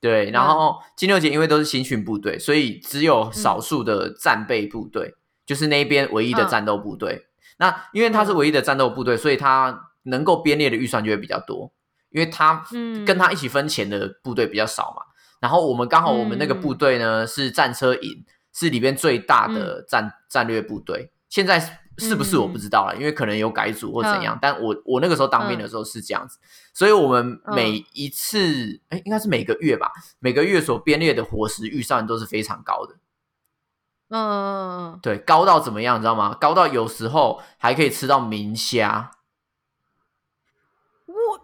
[0.00, 5.14] 对，然后金六节因为都是新训部队，所以只有少数的战备部队，
[5.46, 7.28] 就是那边唯一的战斗部队。
[7.58, 11.72] 那因为他是唯一的战斗部队，所以他能够编列的预算就会比较多。
[12.10, 12.64] 因为他
[13.06, 15.02] 跟他一起分钱的部队比较少嘛，
[15.40, 21.12] 然后我们刚好我们那个部队呢是战车营，是里边最大的战战略部队。
[21.28, 24.38] 现在是不是我不知道了，因为可能有改组或怎样。
[24.42, 26.38] 但我我那个时候当兵的时候是这样子，
[26.74, 32.96] 所以我们每一次哎，应该是每个月吧，每个月所编列的伙食预算都是非常高的。
[34.08, 36.36] 嗯，对，高到怎么样，你知道吗？
[36.40, 39.12] 高到有时候还可以吃到明虾。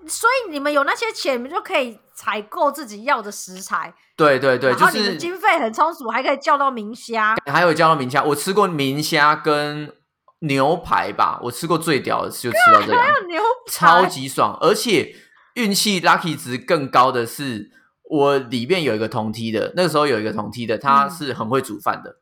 [0.06, 3.94] 所以你们有那些钱，你们就可以采购自己要的食材。
[4.16, 7.36] 对对对，就是经费很充足，还可以叫到明虾。
[7.46, 9.92] 还有叫到明虾，我吃过明虾跟
[10.40, 13.02] 牛排吧，我吃过最屌的就吃到这样，
[13.70, 14.56] 超级爽。
[14.60, 15.14] 而且
[15.54, 17.70] 运气 lucky 值更高的是，
[18.08, 22.16] 我里面有一个同梯的，那个时候有一个同梯的，他是很会煮饭的。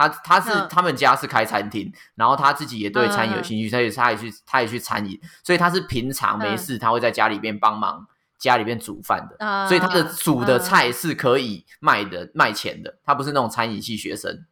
[0.00, 8.06] 他他是他们家是开餐厅，然后他自己也对餐饮有兴趣，所以他也去他也去餐饮，所以他是平常没事他会在家里边帮忙
[8.38, 14.46] 家里边煮饭的，所以他的煮的菜是可以卖的卖钱的，他不是那种餐饮系学生，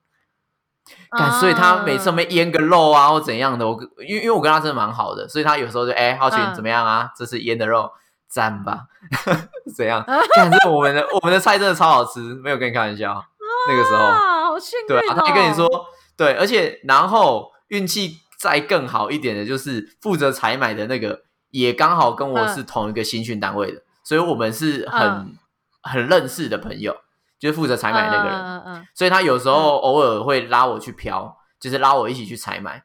[1.41, 7.91] 所以他每次没腌个肉啊或怎样的，我因为因为我跟他真的蛮好的，所以他有时候就哎浩群怎么样啊，这是腌的肉，
[8.29, 8.81] 赞吧？
[9.75, 10.05] 怎样？
[10.69, 13.25] 我们的我们的菜真的超好吃，没有跟你开玩笑。
[13.69, 14.13] 那个时候，
[14.59, 14.87] 好幸运。
[14.89, 15.87] 对啊，他就跟你说，
[16.17, 25.37] 对，而且然后运气再更好一点的，就是负责采买的那个也刚好跟我是同一个新训单位的，所以我们是很
[25.83, 26.97] 很认识的朋友，
[27.39, 28.87] 就是负责采买那个人。
[28.95, 32.85] 所以他有时候偶尔会拉我去嫖，就是拉我一起去采买。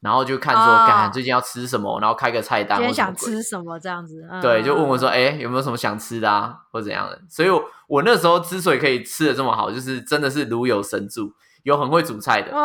[0.00, 2.78] 然后就看说，干最近要吃什么，然后开个菜单。
[2.78, 4.24] 今天想吃什么这样子？
[4.40, 7.20] 对，就问我说，哎，有没有什么想吃的啊，或怎样的？
[7.28, 11.32] 所以，我我那时候之所以可以吃的这么好，就是真的是如有神助，
[11.64, 12.64] 有很会煮菜的， 然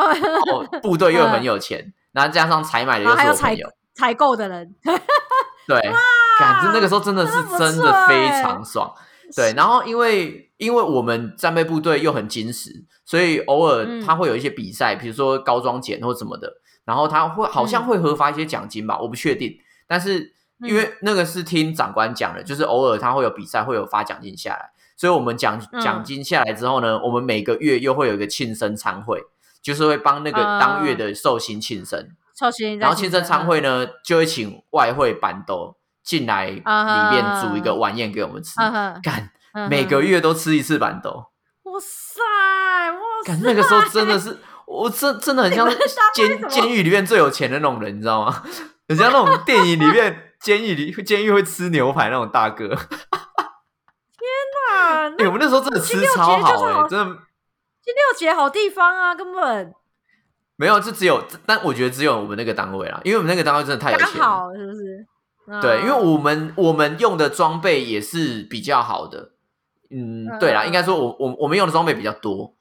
[0.52, 4.76] 后部队又很有钱，然后加上采买的又是我朋友，采购的人。
[5.66, 5.82] 对，
[6.38, 8.94] 感觉那个时候真的是真的非常爽。
[9.36, 12.70] 对，然后因为因为我们战备部队又很矜持，
[13.06, 16.48] 所以偶尔他会有一些比赛，比如说高装检或什么的。
[16.86, 19.58] 然后他会好像会核发一些奖金吧，我不确定。
[19.88, 24.72] 但是因为那个是听长官讲的，就是偶尔他会有比赛，会有发奖金下来。
[24.96, 29.22] 所以我们奖奖金下来之后呢，我们每个月又会有一个庆生餐会，
[29.62, 32.10] 就是会帮那个当月的寿星庆生。
[32.38, 38.56] 寿星，然后庆生餐会呢，就会请外汇板豆进来里面煮一个晚宴给我们吃。
[39.02, 39.32] 干，
[39.70, 41.28] 每个月都吃一次板豆。
[41.64, 42.22] 哇塞，
[42.92, 43.00] 哇！
[43.26, 44.38] 干，那个时候真的是。
[44.68, 45.70] 我真真的很像
[46.14, 48.44] 监监狱里面最有钱的那种人，你知道吗？
[48.88, 52.68] 很像那种 电影里面监狱里监狱会吃牛排那种大哥。
[54.24, 54.28] 天
[54.72, 55.10] 哪！
[55.18, 57.06] 哎，我们那时候真的吃超好哎，真的。
[57.84, 59.74] 金六节好地方啊，根本
[60.56, 65.06] 没有，就只有，但我觉得只有我们那个单位啦，因为我们那个单位真的太有钱，好是不是？
[65.62, 69.32] 对，因为我们我们用的装备也是比较好的。
[69.90, 72.56] 嗯，对啦，应该说我我我们用的装备比较多。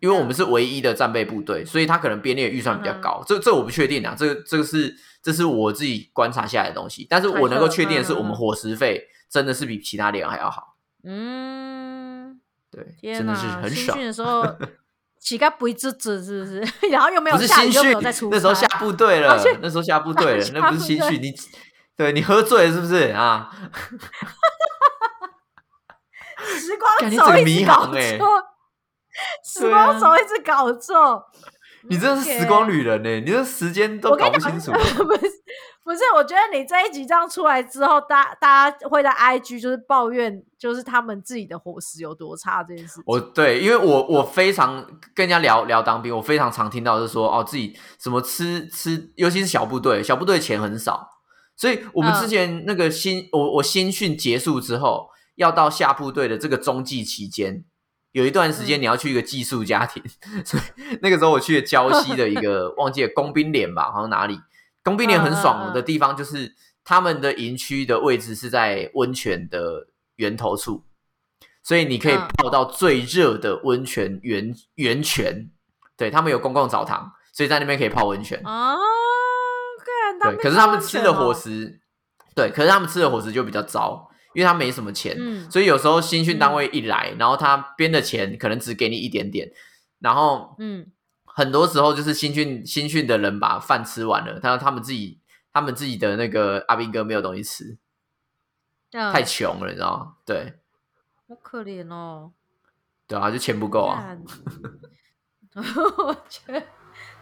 [0.00, 3.22] 因为我们是唯一的战备部队，所以他可能编列预算比较高。
[3.26, 7.06] 这这我不确定啊，这个这个是这是我自己观察下来的东西。
[7.08, 10.76] 但是我能够确定的是，我们伙食费真的是比其他连还要好。
[11.02, 12.40] 嗯，
[12.70, 13.98] 对，真的是很爽。
[13.98, 14.44] 的时候，
[15.18, 16.62] 乞丐不会支持，是不是？
[16.92, 21.22] 然后又没有下新训，那时候下部队了，那时候下部队了，那不是新训。
[21.22, 21.32] 你
[21.96, 23.50] 对你喝醉了是不是啊？
[26.36, 27.92] 时光走一搞错。
[29.44, 31.24] 时光总一直搞错，
[31.88, 33.20] 你真的是时光旅人呢！
[33.20, 34.72] 你这时间都搞不清楚。
[34.74, 35.02] 不是，
[35.84, 43.04] 不是，我觉得你这一集这样出来之后，大大家会在 IG 就是抱怨，就是他们自己的伙食有多差这件事情。
[43.06, 51.08] 我对，因为我我非常跟人家聊聊当兵，我非常常听到是说哦，自己什么吃吃，尤其是小部队，小部队钱很少，
[51.56, 57.64] 所以我们之前那个新我我新训结束之后，要到下部队的这个中继期间。
[58.16, 60.02] 有一段时间你要去一个寄宿家庭，
[60.42, 60.62] 所以
[61.02, 64.40] 那个时候我去了礁溪的一个 忘记了工兵连吧，好像哪里
[64.82, 70.84] 工兵连很爽的地方，就是他们的营区的位置是在温泉的源头处，
[71.62, 75.50] 所以你可以泡到最热的温泉源源泉。
[75.98, 78.78] 对他们有公共澡堂，所以在那边可以泡温泉哦。
[80.22, 81.80] 对，可是他们吃的伙食，
[82.34, 84.10] 对，可是他们吃的伙食就比较糟。
[84.36, 85.16] 因为他没什么钱，
[85.50, 89.50] 所以有时候新训单位一来，然后他编的钱可能只给你一点点，
[89.98, 90.92] 然后嗯，
[91.24, 95.22] 很多时候就是新训新训的人把饭吃完了，他他们自己
[95.54, 97.78] 他们自己的那个阿兵哥没有东西吃，
[98.92, 100.16] 太穷了，你知道吗？
[100.26, 100.58] 对，
[101.26, 102.32] 好可怜哦。
[103.08, 104.14] 对啊，就钱不够啊。
[105.56, 106.62] 我觉得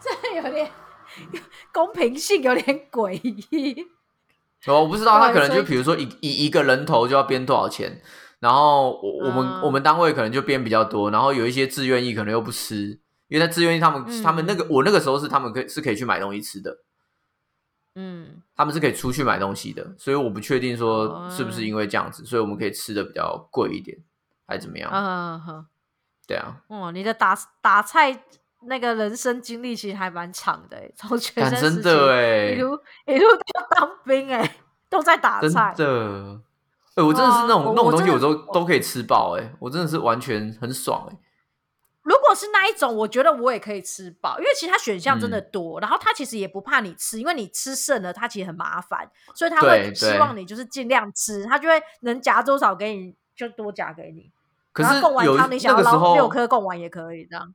[0.00, 0.68] 这有点
[1.72, 3.86] 公平性有点诡异。
[4.72, 8.00] 我不知道他可能就比如说一一一个人头就要编多少钱，
[8.38, 12.98] 然后我我们我们单位可能就编比较多，然后有一些自愿意可能又不吃，
[13.28, 16.78] 因为他自愿意他们他们那个我那个时候是他们可以是可以去买东西吃的，
[17.94, 23.98] 嗯，他们是可以出去买东西的，所以我不确定说是不是因为这样子，所以我们可以吃的比较贵一点，
[24.46, 24.90] 还是怎么样？
[26.26, 28.22] 对啊，哦，你的打打菜。
[28.66, 34.56] 那个人生经历其实还蛮长的，从学生时期一路一路到当兵，哎，
[34.88, 35.74] 都在打菜。
[35.76, 36.40] 真的，
[36.94, 41.16] 哎，我真的是那种那种东西，有时候都可以吃饱，哎，我真的是完全很爽，哎。
[42.02, 54.30] 如果是那一种，我觉得我也可以吃饱，因为其他选项真的多，然后他其实也不怕你吃，因为你吃剩了，他其实很麻烦，所以他会希望你就是尽量吃，他就会能夹多少给你就多夹给你。
[54.70, 57.54] 可是贡丸汤你想要捞六颗贡丸也可以这样。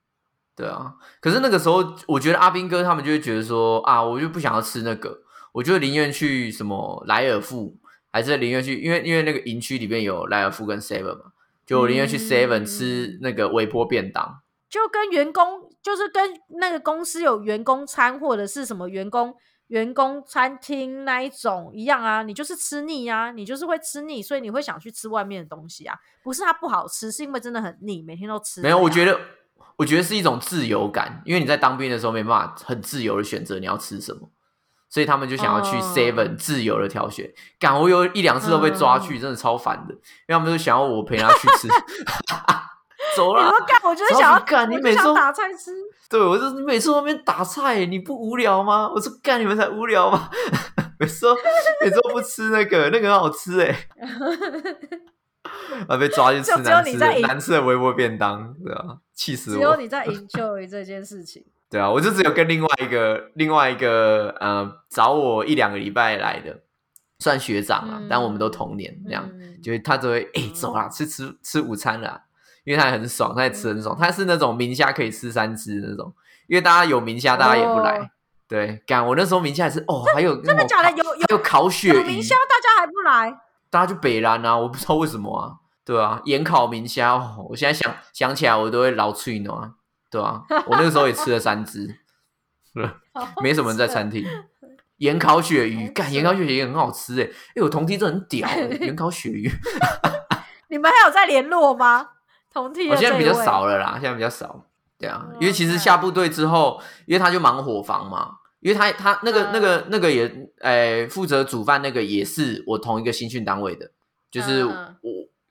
[0.59, 5.21] 对啊，可是那个时候，我觉得阿兵哥他们就会觉得说啊，我就不想要吃那个，
[5.53, 7.77] 我就宁愿去什么莱尔富，
[8.11, 11.31] 还是宁愿去，因为因为那个营区里面有莱尔富跟 Seven 嘛，
[11.65, 19.33] 就宁愿去 Seven 吃那个微波便当，就跟员工就是跟那个公司有员工餐或者是什么员工
[19.67, 25.95] 员工餐厅那一种一样啊，你就是吃腻啊，你就是会吃腻，所以你会想去吃外面的东西啊。
[26.23, 28.61] 不是它不好吃，是因为真的很腻，每天都吃。
[28.61, 29.19] 没有，我觉得，
[29.79, 34.29] 我觉得是一种自由感，因为你在当兵的时候没办法很自由的选择你要吃什么，
[34.89, 37.31] 所以他们就想要去 Seven 自由的挑选。
[37.57, 41.69] 干，我有一两次都被抓去，真的超烦的，因为他们就想要我陪他去吃。
[43.15, 43.79] 走了，干！
[43.83, 45.71] 我就是想要干，你每次打菜吃。
[46.09, 48.91] 对，我就你每次那边打菜，你不无聊吗？
[48.93, 50.29] 我说干，你们才无聊吗？
[50.99, 51.25] 每次
[51.81, 53.87] 每次不吃那个，那个很好吃哎。
[55.87, 59.57] 啊，被抓去吃难吃难吃的微波便当，对啊，气死我！
[59.57, 61.43] 只有你在 enjoy 这件事情。
[61.69, 66.61] 对啊，我就只有跟另外一个另外一个呃找我一两个礼拜来的，
[67.19, 69.29] 算学长啊，但我们都同年，那样，
[69.61, 72.23] 就是他只会 哎走啦，吃吃吃午餐了。
[72.65, 73.97] 因为他很爽，他也吃很爽。
[73.99, 76.13] 他是那种明虾可以吃三只那种，
[76.47, 78.11] 因为大家有明虾，大家也不来。
[78.47, 80.91] 对，干我那时候明虾也是哦，还有真的假的？
[80.95, 83.35] 有有烤鳕鱼，明虾大家还不来，
[83.71, 85.55] 大家就北兰啊，我不知道为什么啊，
[85.89, 87.15] 对啊，盐烤明虾，
[87.49, 89.73] 我现在想想起来我都会老脆呢，
[90.11, 91.95] 对啊，我那个时候也吃了三只，
[93.41, 94.23] 没什么人在餐厅。
[94.97, 98.47] 盐烤鳕鱼，干盐烤鳕鱼也很好吃哎，哎，我同梯这很屌，
[98.81, 99.51] 盐烤鳕鱼。
[100.69, 102.07] 你们还有在联络吗？
[102.53, 104.63] 同梯我现在比较少了啦，现在比较少，
[104.99, 110.31] 对啊，因为其实下部队之后，因为他就忙伙房嘛，因为他他那个那个那个也，
[110.61, 113.89] 哎，负责煮饭那个也是我同一个新训单位的，
[114.29, 114.73] 就是我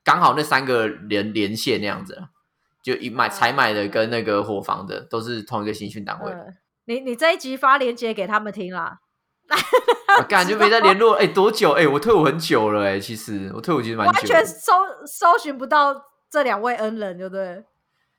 [0.09, 2.19] 刚好那三个连连线那样子，
[2.83, 6.33] 就一买采买的跟那个伙房的都是同一个新训单位。
[6.87, 9.01] 你你这一集发链接给他们听啦，
[10.27, 11.73] 感觉 没在联络，哎，多久？
[11.73, 14.73] 哎，我退伍很久了，哎，其实我退伍其实蛮久，完全搜
[15.07, 16.05] 搜寻不到。
[16.31, 17.65] 这两位恩人，对不对？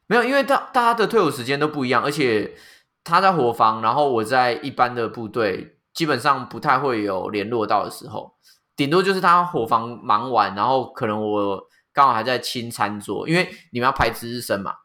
[0.07, 2.55] 没有，因为大大家的退伍时间都不一样，而且
[3.03, 8.33] 他在火房，然后我在一般的部队，基本上不太会有联络到的时候，
[8.75, 14.75] 顶多就是他火房忙完，然后可能我刚好还在清餐桌，因为你们要排值日生嘛，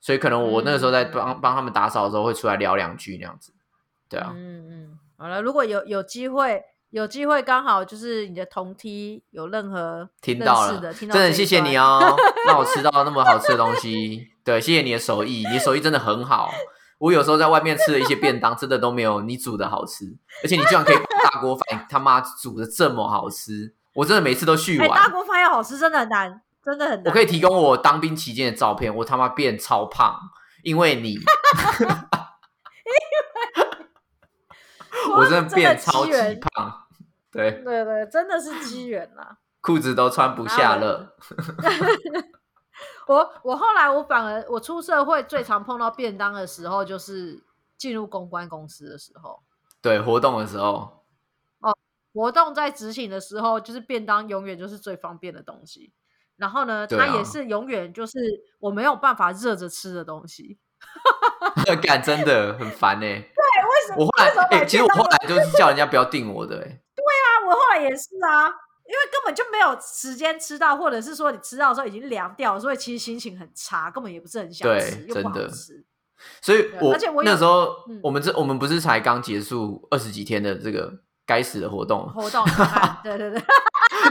[0.00, 3.52] 所以可能我那个时候在帮帮他们打扫的时候，会出来聊两句那样子。
[4.08, 6.62] 对啊，嗯嗯，好了，如果有有机会。
[6.90, 12.16] 有机会刚好就是你的同梯有任何听到了，真的谢谢你哦，
[12.48, 14.26] 让我吃到那么好吃的东西。
[14.42, 16.50] 对，谢谢你的手艺，你的手艺真的很好。
[16.98, 20.04] 我有时候在外面吃的一些便当，真的都没有你煮的好吃。
[20.42, 24.88] 而且你居然可以大锅饭他妈煮的这么好吃，我真的每次都续完。
[24.88, 27.04] 大锅饭要好吃真的很难，真的很难。
[27.06, 30.18] 我可以提供我当兵期间的照片，我他妈变超胖，
[30.62, 31.18] 因为你，
[35.16, 36.86] 我真的变超级胖。
[37.32, 39.36] 对对对，真的是机缘呐！
[39.60, 41.16] 裤子都穿不下了。
[43.06, 47.42] 我我后来我反而我出社会最常碰到便当的时候，就是
[47.76, 49.42] 进入公关公司的时候。
[49.82, 50.99] 对，活动的时候。
[52.12, 55.92] 哦，活动在执行的时候，就是便当永远就是最方便的东西。
[56.36, 58.18] 然后呢，它也是永远就是
[58.58, 60.58] 我没有办法热着吃的东西。
[61.82, 63.06] 感真的很烦呢。
[63.06, 63.96] 对，为什么？
[63.98, 66.80] 我后来哎，其实我后来就是叫人家不要订我的 哎。
[67.46, 75.84] 我后来也是啊，因为根本就没有时间吃到，或者是说你吃到的时候已经凉掉，所以其实心情很差，根本也不是很想吃，又不好吃。
[76.40, 80.92] 所以，我那时候我们这我们不是才刚结束二十几天的这个
[81.26, 82.44] 该死的活动活动，
[83.04, 83.42] 对对对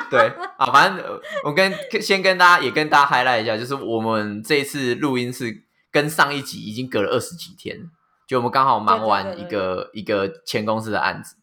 [0.10, 0.66] 对啊！
[0.72, 1.05] 反正
[1.43, 7.78] 我跟先跟大家也跟大家 highlight 一下，就是我们这一次录音是跟上一集已经隔了二十几天，
[8.28, 11.36] 就我们刚好忙完一个一个前公司的案子。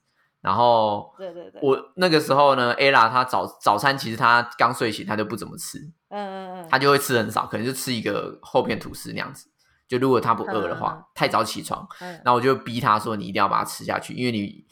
[0.42, 5.76] 然后，对对对，我那个时候呢，ella 她早早餐其实她刚睡醒，她就不怎么吃，
[6.08, 9.48] 嗯嗯嗯，她就会吃很少，可能就吃一个厚片吐司那样子。
[9.88, 11.84] 就如果她不饿的话，太早起床，
[12.24, 14.64] 那我就逼她说：“你一定要把它吃下去，因为你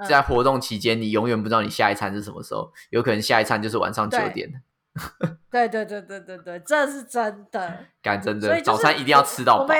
[0.00, 4.50] 你在活动期间，你永远不知道你下一餐是什么时候，有可能下一餐就是晚上九点。
[5.50, 9.74] ”对对对对对对，这是真的，敢真的，所以早餐一定要吃到饱。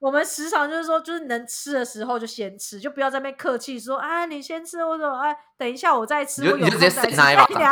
[0.00, 7.16] 我们时常就是说，就是能吃的时候就先吃，就不要在那边客气说啊，你先吃，我说哎，等一下我再吃，我有空再吃。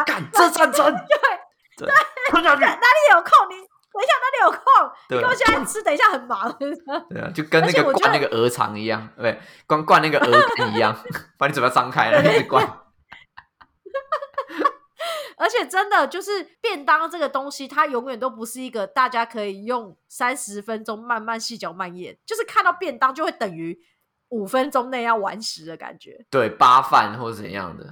[0.05, 0.84] 干这战争，
[1.78, 3.30] 对对，哪里有空？
[3.49, 3.55] 你
[3.97, 4.62] 等一下哪里有空？
[5.09, 6.55] 你跟我现在吃，等一下很忙。
[7.09, 10.94] 对啊，就跟那个灌那个鹅肠一样，对，光灌那个鹅肝一样，
[11.38, 12.66] 把你嘴巴张开了，一直灌。
[15.38, 23.78] 而且真的就是便当这个东西，它永远都不是一个大家可以用三十分钟慢慢细嚼慢咽，就是看到便当就会等于
[24.30, 26.26] 五分钟内要完食的感觉。
[26.30, 27.84] 对，扒饭或者怎样的。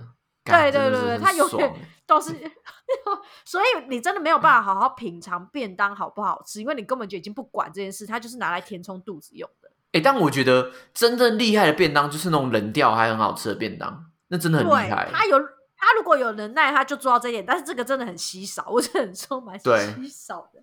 [0.44, 1.74] 对对对对，它永远
[2.06, 2.32] 都是。
[3.44, 9.70] 所以你真的没有办法好好品尝便当好不好吃，因为你根本就已经不管这件事，它就是拿来填充肚子用的。
[9.92, 15.08] 哎，但我觉得真正厉害的便当就是那种冷掉还很好吃的便当，那真的很厉害。
[15.12, 15.38] 他有
[15.76, 17.44] 他如果有能耐，他就做到这一点。
[17.46, 20.62] 但是这个真的很稀少，我只能说蛮稀少的。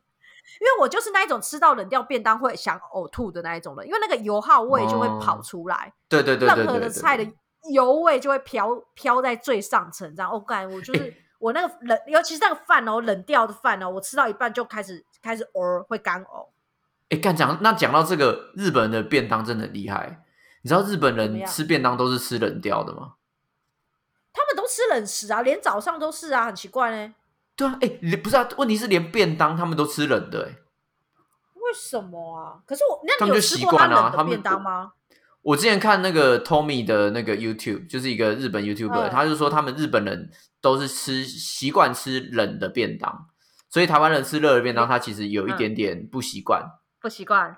[0.60, 5.92] 因为我就是那一种吃到冷掉便当会想呕吐的那一种人，因为那个油耗味就会跑出来。
[6.08, 7.26] 对对对任何的菜的
[7.70, 10.32] 油味就会飘飘在最上层，这样。
[10.32, 16.48] 我感我就是我那个冷，尤其是那个饭哦，冷掉的饭哦，我吃到一半就开始开始呕，会干呕。
[17.10, 20.24] 哎，干讲那讲到这个日本人的便当真的很厉害，
[20.62, 23.16] 你知道日本人吃便当都是吃冷掉的吗？
[24.34, 27.14] 他们都吃冷食啊，连早上都是啊，很奇怪呢。
[27.56, 30.56] 对啊，哎，不是啊，问题是连便当他们都吃冷的，哎，
[31.56, 32.64] 为什么啊？
[32.66, 34.94] 可是我那你有吃过他冷的便当吗？
[35.44, 40.30] 我之前看那个 Tommy 的那个 YouTube，就是一个日本 YouTuber，他就说他们日本人
[40.62, 43.28] 都是吃习惯吃冷的便当，
[43.68, 46.64] 所以台湾人吃热的便当，他其实有一点点不习惯。
[47.00, 47.58] 不习惯，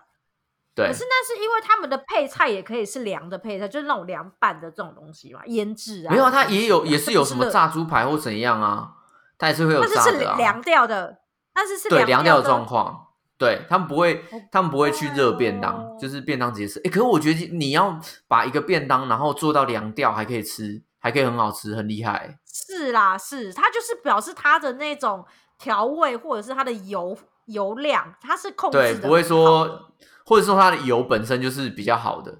[0.73, 0.87] 对。
[0.87, 6.11] 可是那是因为他们的配菜也可以是凉的配菜，就是那种凉拌的这种东西嘛，腌制啊。
[6.11, 8.93] 没有，它也有，也是有什么炸猪排或怎样啊，
[9.37, 10.37] 它也是会有炸的啊。
[10.37, 11.17] 凉掉的，
[11.53, 13.02] 但是是对凉掉的状况。
[13.37, 16.79] 对他们不会，他们不会去热便当，就是便当直接吃。
[16.85, 22.39] 哎，可是我觉得你要把一个便当然后做到凉掉还可以吃，还可以很好吃，很厉害。
[22.45, 25.25] 是啦，是它就是表示它的那种
[25.57, 27.17] 调味或者是它的油。
[27.47, 29.91] 油量它是控制对，不会说，
[30.25, 32.33] 或者说它的油本身就是比较好的，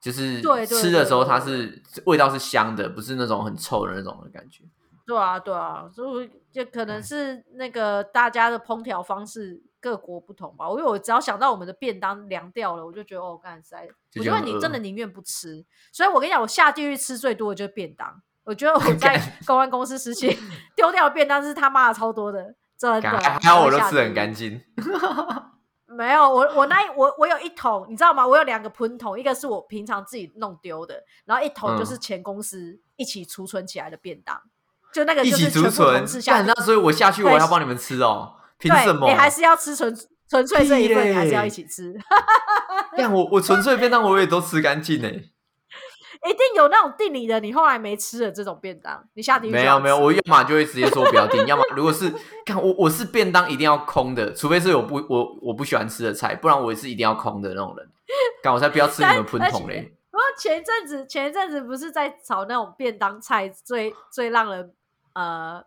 [0.00, 4.64] 就是吃的时候它是味道是香的，不是那种很臭的那种的感觉。
[5.06, 10.68] 对啊，对啊，所以就可能是那个大家的烹调方式各国不同吧。
[10.68, 15.64] 因为我只要想到我们的便当凉掉了，我就觉得哦，干塞，我觉得你真的宁愿不吃。
[15.92, 18.22] 所以我跟你讲，我下地狱吃最多的就是便当。
[18.44, 20.38] 我觉得我 在公安公司时期
[20.76, 22.54] 丢掉的便当是他妈的超多的。
[22.78, 24.60] 真的，还好我都吃很干净。
[25.86, 28.26] 没有，我我那我我有一桶，你知道吗？
[28.26, 34.40] 我有两个喷桶，一个是我平常自己弄丢的，然后一桶就是前公司一起储存起来的便当，
[34.94, 36.04] 就那个一起储存。
[36.46, 39.08] 那所以我下去我要帮你们吃哦，凭什么？
[39.08, 39.92] 你还是要吃纯
[40.28, 41.92] 纯粹这一份，还是要一起吃？
[42.96, 45.08] 但我我纯粹便当我也都吃干净呢。
[45.08, 52.12] 一定有那种订你的，你后来没吃的这种便当，你下地狱没有没有，我要么就会直接说不要订， 要么如果是
[52.44, 57.88] 看我我是便当一定要空的，除非是我不我我不喜欢吃的菜，不然我也是一定要空的那种人。
[58.42, 59.96] 看我才不要吃你们喷桶嘞。
[60.10, 64.70] 不过前一阵子前一阵子不是在炒那种便当菜，最最让人
[65.14, 65.62] 呃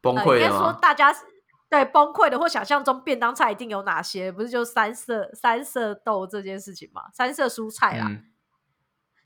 [0.00, 1.14] 崩溃应该说大家
[1.70, 4.30] 对崩溃的或想象中便当菜一定有哪些？
[4.30, 7.02] 不是就三色三色豆这件事情吗？
[7.14, 8.10] 三色蔬菜啦。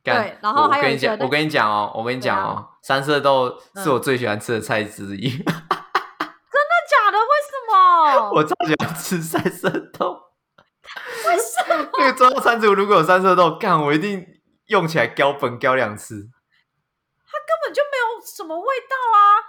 [0.03, 5.31] 对，然后还有我跟你讲，我跟你讲哦，我跟你讲哦，三色豆是我最喜欢吃的菜之一。
[5.41, 5.55] 真的
[6.91, 7.19] 假的？
[7.19, 8.31] 为什么？
[8.35, 10.21] 我超喜欢吃三色豆。
[11.27, 11.89] 为什么？
[11.99, 14.23] 那个中餐厨如果有三色豆，干我一定
[14.67, 16.29] 用起来浇粉浇两次。
[17.27, 19.44] 它根本就没有什么味道啊！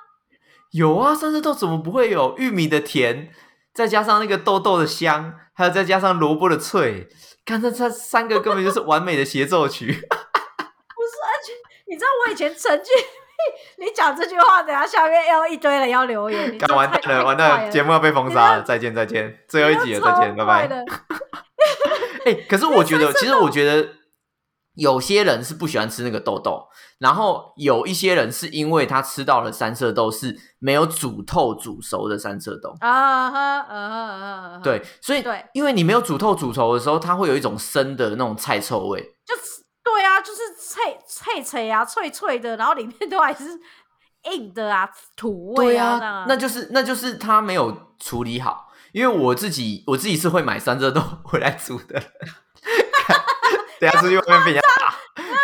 [0.76, 3.30] 有啊，三色豆怎么不会有玉米的甜，
[3.73, 7.07] 再加上那个豆豆的香，还有再加上萝卜的脆，
[7.45, 9.88] 看这这三个根本就是完美的协奏曲。
[9.88, 11.53] 不是，而且
[11.88, 12.93] 你知道我以前曾经，
[13.78, 20.67] 你讲这句话，等下下面要一堆人要留言，干完蛋了，完蛋了，节目要被封杀了，再见再见，最后一集了，再见，拜拜。
[22.26, 23.88] 哎，可是我觉得，其实我觉得
[24.76, 26.67] 有些人是不喜欢吃那个豆豆，
[26.99, 39.36] 然后有一些人是因为他吃到了三色豆是没有煮透、煮熟的三色豆啊哈啊对，所以对，因为你没有煮透、煮熟的时候，它会有一种生的那种菜臭味，就
[39.84, 43.43] 对啊，就是脆脆脆啊，脆脆的，然后里面都还是
[44.32, 48.63] 硬的啊，土味啊，那就是那就是他没有处理好。
[48.91, 51.99] 因为我自己我自己是会买三色豆回来煮的，
[53.78, 54.64] 等下出去外面被人家打，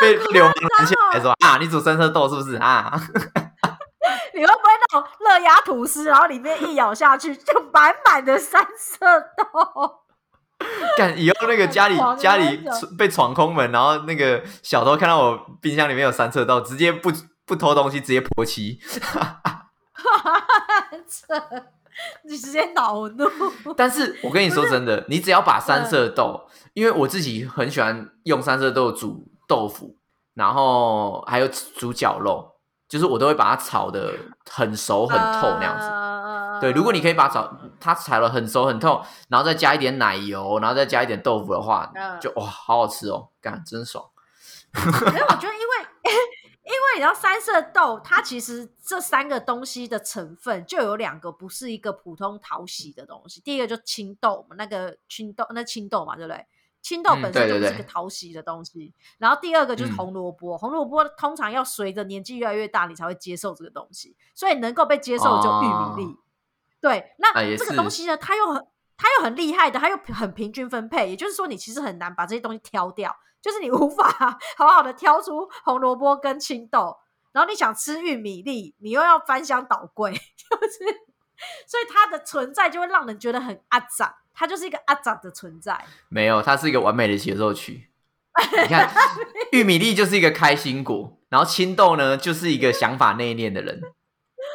[0.02, 2.92] 被 流氓拦下来说啊，你煮三色豆是不是啊？
[4.34, 9.06] 你会不会那种热压吐司，然后里面一咬下去 就满满的三色
[9.38, 10.02] 豆？
[10.98, 12.62] 干以后那个家里家里
[12.98, 17.12] 被闯空门，然后那个小偷看到我冰箱里面有三色豆，直接不
[17.46, 18.80] 不偷东西，直接泼漆。
[22.24, 23.30] 你直接恼怒。
[23.76, 29.98] 但是我跟你说真的，你只要把三色豆，因为我自己很喜欢用三色豆煮豆腐，
[30.34, 32.50] 然后还有煮绞肉，
[32.88, 34.14] 就是我都会把它炒的
[34.50, 36.62] 很熟很透那样子。
[36.62, 41.92] 对，如果你可以把炒它炒了很熟很透，然后再加一点奶油，然后再加一点豆腐的话，
[42.22, 44.06] 就哇，好好吃哦，干真爽。
[44.74, 45.88] 没有，我觉得因为
[46.64, 53.42] 因为你知道三色豆，它其实这三个东西的成分就有两个不是一个普通讨喜的东西。
[53.42, 56.46] 第一个就青豆嘛，那个青豆那青豆嘛，对不对？
[56.82, 66.18] 青豆本身就是一个讨喜的东西，然后第二个就是红萝卜，红萝卜通常要随着年纪越来越大，你才会接受这个东西，所以能够被接受就玉米粒。
[66.80, 68.68] 对，那这个东西呢，它又很
[68.98, 74.04] 它又很厉害的，它又很平均分配，也就是说你其实很难把这些东西挑掉，就是你无法
[74.58, 76.98] 好好的挑出红萝卜跟青豆，
[77.32, 80.80] 然后你想吃玉米粒，你又要翻箱倒柜， 就是，
[81.68, 84.21] 所以它的存在就会让人觉得很阿杂。
[84.34, 87.90] 它就是一个阿杂的存在，没有，它是一个完美的协奏曲。
[88.62, 88.90] 你看，
[89.52, 93.82] 玉米粒就是一个开心果，然后青豆呢就是一个想法内敛的人，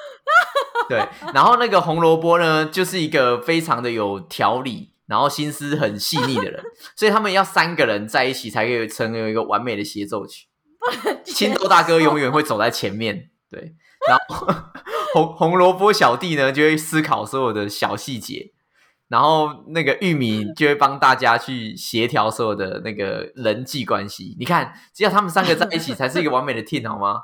[0.89, 6.65] 对，然后那个红萝卜呢就是一个非常的有条理，然后心思很细腻的人，
[6.97, 10.47] 所以他们要三个人在一起才可以成为一个完美的协奏曲。
[11.25, 13.75] 青豆大哥永远会走在前面，对，
[14.09, 14.47] 然后
[15.13, 18.53] 红红萝卜小弟呢就会思考所有的小细节。
[19.09, 24.35] 然后那个玉米就会帮大家去协调所有的那个人际关系。
[24.39, 27.21] 你看，只要他们三个在一起，才是一个完美的 team，好吗？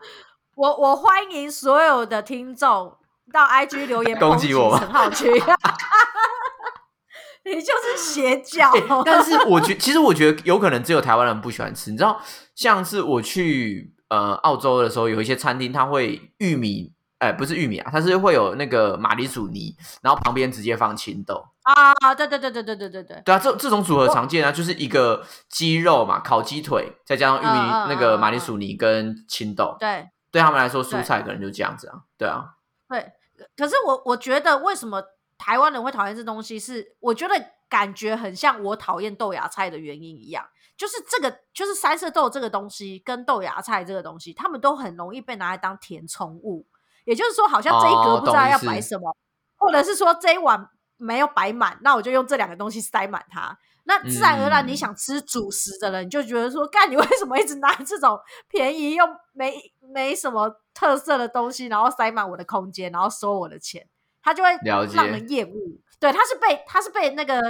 [0.56, 2.96] 我我欢迎所有的听众
[3.32, 5.30] 到 IG 留言攻击我陈浩区，
[7.44, 8.72] 你就是邪教。
[9.04, 11.90] 但是我觉，其实我觉得有可能只有台湾人不喜欢吃。
[11.90, 12.20] 你知道，
[12.54, 16.92] 像是我去呃澳洲的时候，有一些餐厅它会玉米。
[17.18, 21.44] 哎，不是玉米啊，它是会有那个马铃薯泥，然后旁边直接放青豆。
[21.62, 32.54] 啊，对对对对对对对对，对啊，这这种组合常见啊，就是一个鸡肉嘛，烤鸡腿，再加上玉米那个马铃薯泥跟青豆，对，对他们来说蔬菜可能就这样子啊，对啊，
[32.88, 33.12] 对，
[33.56, 35.02] 可是我我觉得为什么
[35.36, 37.34] 台湾人会讨厌这东西，是我觉得
[37.68, 40.46] 感觉很像我讨厌豆芽菜的原因一样，
[40.76, 46.66] 就是这个就是三色豆这个东西跟豆芽菜这个东西，他们都很容易被拿来当填充物。
[47.08, 49.16] 也就是说，好像这一格不知道要摆什么，
[49.56, 53.56] 或者是说这一碗没有摆满，那我就用这两个东西塞满它。
[53.84, 59.54] 那自然而然，你想吃主食的人就觉得说，干你为什么一直拿这种便宜又没
[59.94, 63.88] 没什么特色的东西，然后塞满我的空间，然后收我的钱，
[64.22, 64.50] 他就会
[64.92, 65.54] 让人厌恶。
[65.98, 67.40] 对，他是被他是被那个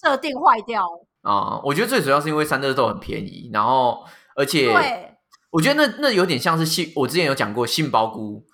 [0.00, 0.86] 设定坏掉
[1.22, 1.60] 啊。
[1.64, 4.04] 我觉得最主要是因为三色豆很便宜，然后
[4.36, 5.16] 而且对，
[5.50, 8.44] 我觉得那那有点像是杏，我之前有讲过杏鲍菇。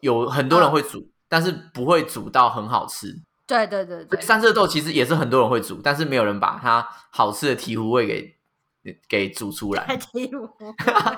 [0.00, 3.14] 有很多人会煮，但是不会煮到很好吃。
[3.46, 9.86] 对对对对，三色豆其实也是很多人会煮，但是没有人把它好吃的醍醐味给给煮出来。
[9.96, 10.50] 醍醐，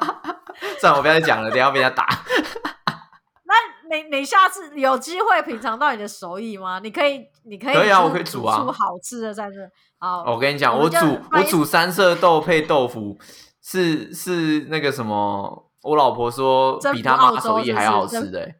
[0.78, 2.06] 算了，我不要再讲了，等下被人家打。
[3.48, 6.78] 那你你下次有机会品尝到你的手艺吗？
[6.82, 9.60] 你可以，你可以，可以啊，我可以煮啊，煮好吃的三色。
[9.98, 10.96] 好，我跟你讲，我煮
[11.32, 13.18] 我煮三色豆配豆腐，
[13.62, 18.52] 是是那个什么，我老婆说比他妈手艺还要好吃的。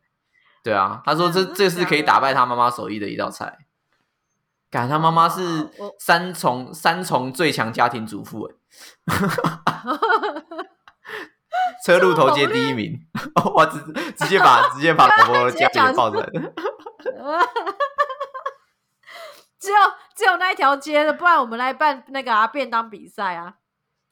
[0.62, 3.58] 对啊，他说这这是可以打败他妈妈手艺的一道菜。
[4.70, 8.54] 感他妈妈是三重三重最强家庭主妇哎，
[11.82, 13.00] 车路头街第一名，
[13.54, 13.80] 我直
[14.12, 16.28] 直接把直接把婆婆家给抱出来
[19.58, 19.78] 只有
[20.14, 23.54] 只有那一条街了，不然我们来办那个啊便当比赛啊！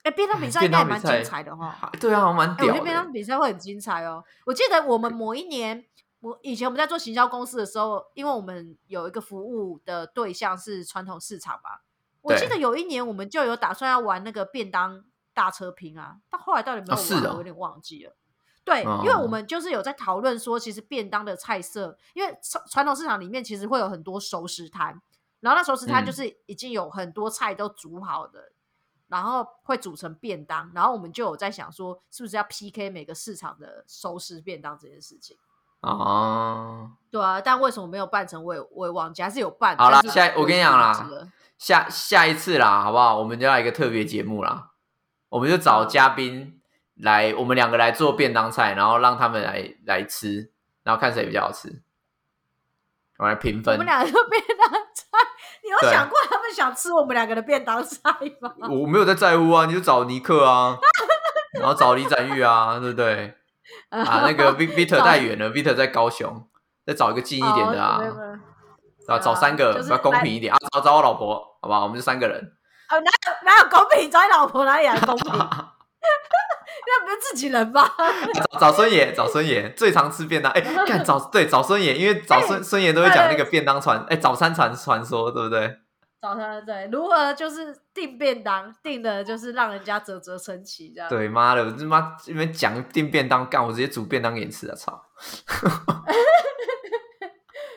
[0.05, 1.92] 哎，便当比赛应该蛮精彩的哈。
[2.01, 2.68] 对啊，蛮屌。
[2.68, 4.24] 我觉得便当比赛会很精彩哦。
[4.47, 5.84] 我记得我们某一年。
[6.21, 11.81] 我以前我们在做行销公司的时候，因为我们有一个服务的对象是传统市场嘛。
[12.23, 18.17] 我记得有一年我们就有打算要玩那个便当大车拼啊，但后来到底没有玩，我有点忘记了。
[18.64, 25.01] 对，因为我们就是有在讨论说，其实便当的菜色，因为传传统市场里面其实会有很多熟食摊，
[25.39, 28.51] 然后那熟食摊就是已经有很多菜都煮好的，
[29.07, 35.39] 然后会煮成便当，然后我们就有在想说，是不是要 PK 每个市场的熟食便当这件事情。
[35.83, 38.43] 哦，对啊，但为什么没有办成？
[38.43, 39.77] 我也我也忘记，还是有办。
[39.77, 41.09] 好了，下我跟你讲啦，
[41.59, 43.18] 下下一次啦，好不好？
[43.18, 44.70] 我们就要一个特别节目啦，
[45.29, 46.61] 我们就找嘉宾
[46.97, 50.51] 来，我们两个来做便当菜，然后让他们来来吃，
[50.83, 51.83] 然后看谁比较好吃，
[53.18, 53.74] 我来评分。
[53.74, 55.18] 我们两个做便当菜，
[55.62, 58.11] 你有想过他们想吃我们两个的便当菜
[58.41, 58.53] 吗？
[58.68, 60.79] 我没有在在乎啊，你就找尼克啊，
[61.61, 63.37] 然后找李展玉啊，对不对？
[63.91, 66.49] 啊，那个 Vita 太远了，Vita 在高雄，
[66.87, 68.01] 再找一个近一点的啊，
[69.09, 71.83] 啊，找三个，比较公平一点啊，找找我老婆，好不好？
[71.85, 72.37] 我们就三个人。
[72.39, 74.11] 哦，哪有哪有公平？
[74.11, 75.33] 找你老婆哪里来公平？
[76.89, 77.91] 那不是自己人吗？
[78.53, 80.53] 找找孙爷，找孙爷最常吃便当。
[80.53, 85.79] 哎，看找对找孙爷，因为找孙孙爷都会讲那个便当传，哎，早餐传传说，对不对？
[86.21, 91.09] 早餐对，如何就是订便当，订的就是让人家啧啧称奇这样。
[91.09, 94.75] 对，妈的，我他妈因为讲订便当干，我直接煮便当给你吃啊！
[94.75, 95.05] 操！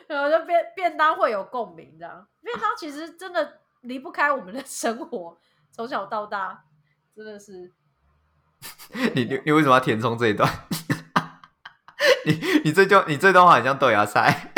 [0.07, 5.37] 然后就便便当会有共鸣这样，便当其实真的离不开我们的 生活，
[5.71, 6.63] 从小到大
[7.15, 7.71] 真的是。
[9.13, 10.49] 你你你为什么要填充这一段？
[12.25, 12.33] 你
[12.63, 14.53] 你这段你这段话很像豆芽菜。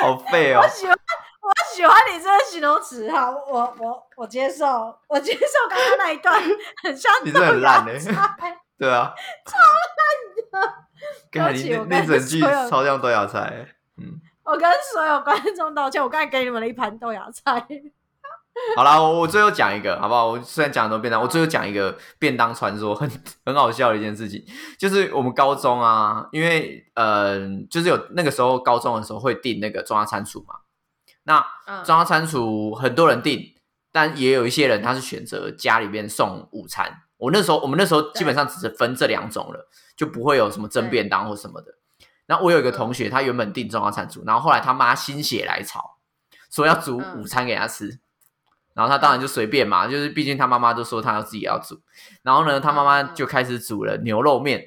[0.00, 0.60] 好废哦！
[0.62, 0.96] 我喜欢
[1.40, 4.66] 我喜欢你这个形容词，哈，我我我接受，
[5.08, 6.42] 我接受刚刚那一段，
[6.82, 9.14] 很像 你是很烂哎，对啊，
[9.46, 10.74] 超烂的。
[11.30, 13.68] 刚才你那那整句超像豆芽菜，
[13.98, 14.20] 嗯。
[14.44, 17.66] 我跟所有观众道歉，我刚才给你们了一盘豆芽菜。
[18.76, 20.28] 好啦，我我最后讲一个，好不好？
[20.28, 23.10] 我虽然讲很多便当，我最后讲一个便当传说，很
[23.44, 24.44] 很好笑的一件事情，
[24.78, 30.54] 就是我们高中啊，因为呃，就是有那个时候高中的时候会订那个中央餐厨嘛。
[31.24, 31.44] 那
[31.82, 33.54] 中央餐厨很多人订，
[33.90, 37.02] 但也有一些人他是选择家里边送午餐。
[37.16, 41.74] 我那时候我们那时候基本上只是分这两种了，就不会有什么蒸便当或什么的。
[42.26, 45.98] 那我有一个同学，他原本订中央餐厨，然后后来他妈心血来潮，
[46.50, 48.00] 说要煮午餐给他吃。
[48.74, 51.80] 然后他当然就随便嘛，就是毕竟他妈妈都说他要自己要煮，
[52.22, 54.60] 然后呢，他妈妈就开始煮了牛肉面。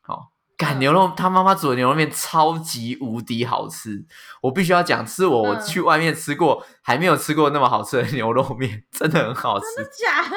[0.00, 4.04] 好，干牛肉，他妈妈煮的牛肉面超级无敌好吃，
[4.42, 10.28] 我必须要讲，是我去外面吃过还没有吃过那么好吃的牛肉面，真的很好吃，真的假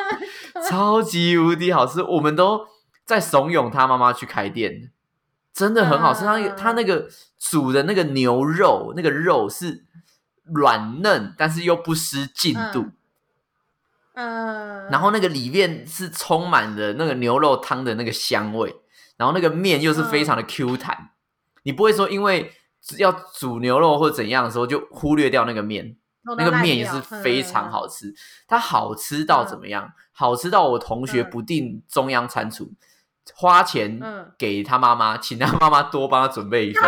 [0.61, 0.61] 的？
[0.69, 2.67] 超级无敌好吃，我们都
[3.05, 4.91] 在怂恿他妈妈去开店，
[5.51, 6.23] 真的很好吃。
[6.23, 7.07] 他他那个
[7.39, 9.85] 煮的那个牛肉，那个肉是。
[10.43, 12.91] 软嫩，但是又不失劲度。
[14.15, 18.75] 嗯，然后那个里面是充满了那个牛肉汤的那个香味，
[19.17, 21.09] 然后那个面又是非常的 Q 弹。
[21.63, 22.53] 你不会说因为
[22.99, 25.95] 要煮牛肉或怎样的时候就忽略掉那个面，
[26.37, 28.13] 那个面也是非常好吃。
[28.47, 29.91] 它好吃到怎么样？
[30.11, 32.71] 好吃到我同学不订中央餐厨，
[33.33, 33.99] 花钱
[34.37, 36.83] 给他妈妈，请他妈妈多帮他准备一份。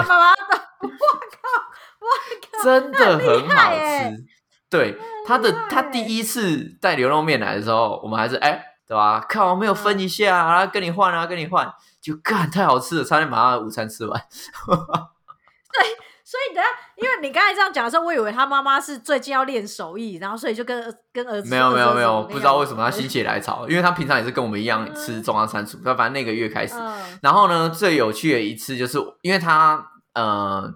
[2.64, 4.26] 真的很好吃，
[4.70, 9.24] 对他的他第一次带牛肉面来的时候，我们还是哎，对吧？
[9.28, 14.20] 靠，没有分一下啊，跟你换啊，跟你换，就干太好吃了，差点把他午餐吃完。
[14.20, 15.88] 对，
[16.24, 20.82] 所以等下，因为你刚才这样讲的时候，我以为他妈妈是最近要练手艺，然后所以就跟
[21.14, 26.76] 跟儿子没有没有没有，不知道为什么他心血来潮，因为他平常也是跟我们一样吃中央餐厨，他反正那个月开始，
[27.22, 30.74] 然后呢，最有趣的一次就是因为他呃。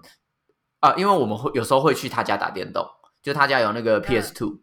[0.80, 2.86] 啊，因为我们会有时候会去他家打电动，
[3.22, 4.60] 就他家有那个 PS Two，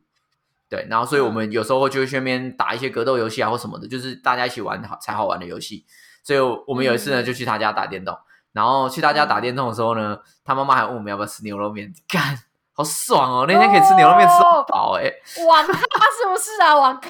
[0.69, 5.85] 对，然后所以我们有时候就会去那边打一些格斗游戏啊或什么的，就是大家一起玩好才好玩的游戏。
[6.23, 8.17] 所以我们有一次呢，就去他家打电动，
[8.51, 12.37] 然后去他家打电动的时候呢，他妈妈还问我们要不要吃牛肉面，干，
[12.73, 13.45] 好爽哦！
[13.47, 15.05] 那天可以吃牛肉面吃到饱，哎，
[15.47, 16.75] 网咖是不是啊？
[16.75, 17.09] 网咖，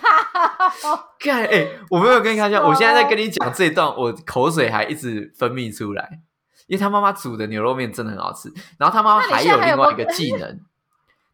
[1.17, 6.19] 干，哎，我没有跟你开玩笑，我现在在跟你讲这一段，我口水还一直分泌出来。
[6.67, 10.59] 因为他妈妈煮的牛肉面真的很好吃，然后他妈妈还有另外一个 技能，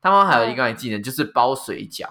[0.02, 2.08] 他妈妈还有一个技能就是包水饺，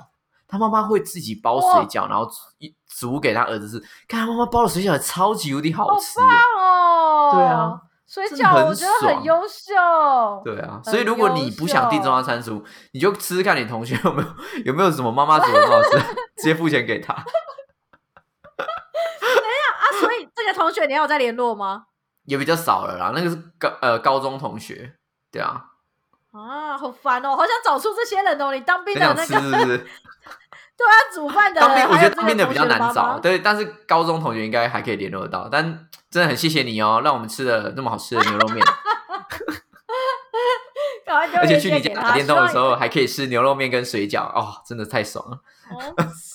[0.47, 3.87] 他妈妈会自己包水饺，然后一煮给他儿子吃。
[4.07, 7.31] 看他妈妈包的水饺超级无敌好吃哦！
[7.33, 9.73] 对啊，水饺我觉得很优秀。
[10.45, 12.63] 对啊，所以如果你不想订中央餐厨，
[12.93, 14.29] 你就吃吃看你同学有没有
[14.65, 15.91] 有没有什么妈妈煮的很好吃，
[16.37, 17.15] 直接付钱给他。
[18.57, 21.85] 等一下啊，所以这个同学你有在联络吗？
[22.25, 24.95] 也比较少了啦，那个是高呃高中同学，
[25.31, 25.65] 对啊，
[26.31, 28.53] 啊，好烦哦，好想找出这些人哦。
[28.53, 29.25] 你当兵的那个，
[29.67, 29.79] 是？
[30.75, 31.61] 对啊，煮饭的。
[31.61, 35.49] 当兵我觉得当兵的比较难找，对，但是高中同学应该还可以联络得到。
[35.51, 38.65] 但真的很谢谢你哦，让我们吃了那么好吃的牛肉面。
[41.35, 45.39] 而且去你家打电动的时候，还可以吃牛肉面跟水饺，哦，真的太爽了。
[45.69, 45.79] 好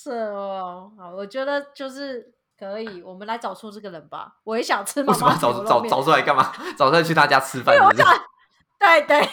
[0.04, 2.34] 扯哦，好，我觉得就是。
[2.60, 4.34] 可以，我们来找出这个人吧。
[4.44, 5.04] 我也想吃。
[5.04, 6.52] 为什么找找找出来干嘛？
[6.78, 7.78] 找出来去他家吃饭？
[8.80, 9.26] 对对对，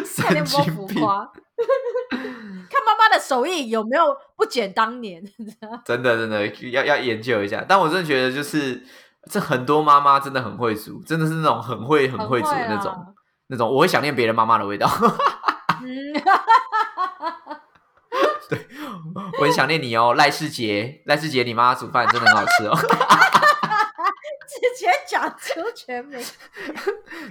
[0.04, 1.06] 神经病！
[2.68, 5.22] 看妈妈的手艺有没有不减当年？
[5.84, 7.64] 真的真的要要研究一下。
[7.66, 8.82] 但我真的觉得，就是
[9.30, 13.14] 这很多妈妈真的很会煮，真的是那种很会很会煮的那种
[13.48, 13.70] 那种。
[13.70, 14.88] 我会想念别人妈妈的味道。
[18.48, 18.66] 对，
[19.38, 22.76] 我很想念你哦，赖世杰，赖世杰，你妈妈煮饭真的很好吃哦。
[24.48, 26.24] 直接讲出全名。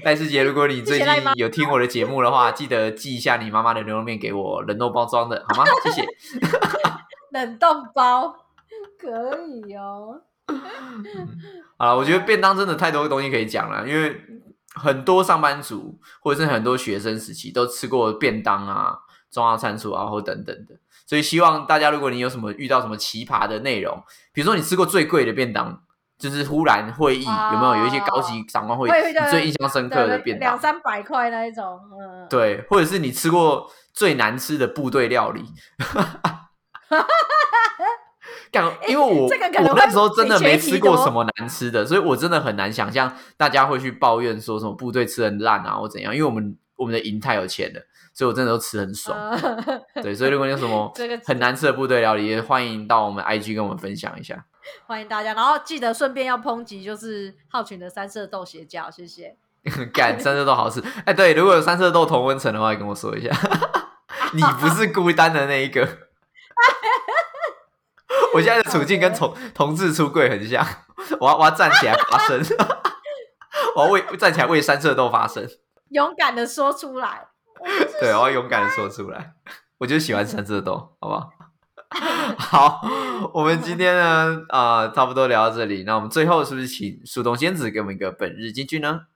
[0.03, 5.63] 赖世杰，如果你最近有听我的节目的话，记得寄一下你妈妈的牛肉面给我，冷冻包装的好吗？
[5.84, 6.05] 谢谢。
[7.32, 8.36] 冷冻包
[8.99, 10.22] 可以哦。
[11.78, 14.22] 好了，我觉得便当真的太多东西可以讲了，因为
[14.76, 18.99] 很多上班族或者是很多学生时期都吃过便当啊、
[19.32, 20.76] 中央餐厨啊，或等等的。
[21.06, 24.03] 所以希望大家，如果你有什么遇到什么奇葩的内容，
[24.34, 25.82] 比如说你吃过最贵的便当，
[26.18, 28.91] 就是忽然会议有没有有一些高级长官会议，
[29.30, 35.45] 最印象深刻的便当两三百块那一种，嗯，对，或者是你吃过最难吃的部队料理。
[38.51, 46.14] 感， 因为我我那时候真的没吃过什么难吃的，所以我真的很难想象大家会去抱怨说什么部队吃很烂啊或怎样。
[46.16, 47.82] 因为我们我们的营太有钱了，
[48.13, 49.17] 所以我真的都吃很爽。
[50.01, 50.91] 对，所以如果你有什么
[51.26, 54.45] 很难吃的部队料理，也欢迎到我们 IG 跟我们分享一下。
[54.88, 59.36] 欢迎大家，然后记得顺便要抨击就是浩群的三色豆邪教，谢谢。
[59.93, 60.84] 干，三色豆好吃。
[61.05, 63.30] 哎，对，如果有三色豆同温层的话，跟我说一下。
[64.34, 65.88] 你不是孤单的那一个。
[68.34, 70.65] 我现在的处境跟同同志出柜很像，
[71.21, 72.41] 我要我要站起来发声，
[73.76, 75.47] 我要为站起来为三色豆发声，
[75.89, 77.27] 勇敢的说出来。
[77.99, 79.33] 对，我要勇敢的说出来，
[79.77, 81.29] 我就 喜欢三色豆，好不好？
[82.38, 82.81] 好，
[83.33, 89.07] 我们今天呢，啊，差不多聊到这里，那我们最后是不是请树洞仙子给我们一个本日金句呢？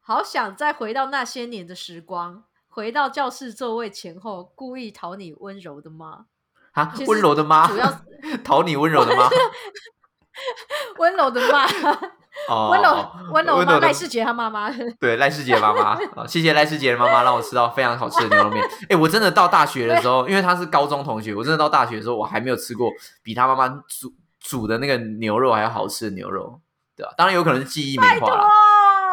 [0.00, 2.44] 好想再回到那些年的时光。
[2.68, 6.26] 回到教室座位前后，故意讨你温柔的吗？
[6.72, 7.68] 啊，温柔的吗？
[7.68, 8.00] 主要
[8.42, 9.28] 讨你温柔的吗？
[10.98, 11.66] 温柔的吗？
[12.48, 14.70] 哦，温柔温柔的赖世杰他妈妈。
[15.00, 15.98] 对，赖世杰妈妈。
[16.26, 18.64] 谢谢赖世杰的妈妈，让我吃到非常好吃的牛肉面。
[18.88, 22.90] 哎，我真的到大学的时候，因为他是高中同学，我真的到大学的时候，我还没有吃过
[23.22, 26.60] 比他妈妈煮煮的那个牛肉还要好吃的牛肉，
[26.96, 27.12] 对吧？
[27.16, 28.48] 当然有可能是记忆美化了。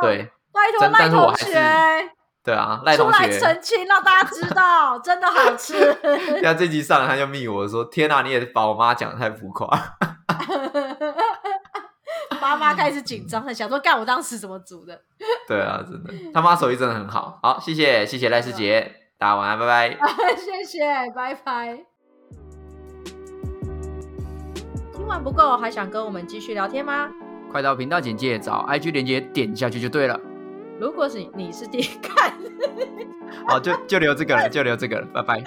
[0.01, 2.11] 对，拜托赖同学。
[2.43, 5.97] 对啊，赖同学澄清让大家知道，真的好吃。
[6.41, 9.67] 那这集上来他就密我说：“天哪，你也把我妈讲的太浮夸。”
[12.41, 15.01] 妈妈开始紧张了，想说干我当时怎么煮的？
[15.47, 17.39] 对啊，真的，他妈手艺真的很好。
[17.41, 19.97] 好，谢谢谢谢赖世杰，大家晚安，拜拜。
[20.37, 21.79] 谢谢，拜拜。
[24.93, 27.09] 听完不够，还想跟我们继续聊天吗？
[27.51, 30.19] 快到频道简介找 IG 连接点下去就对了。
[30.79, 32.33] 如果是你是第一看，
[33.47, 35.41] 好，就就留这个了，就留这个了，拜拜。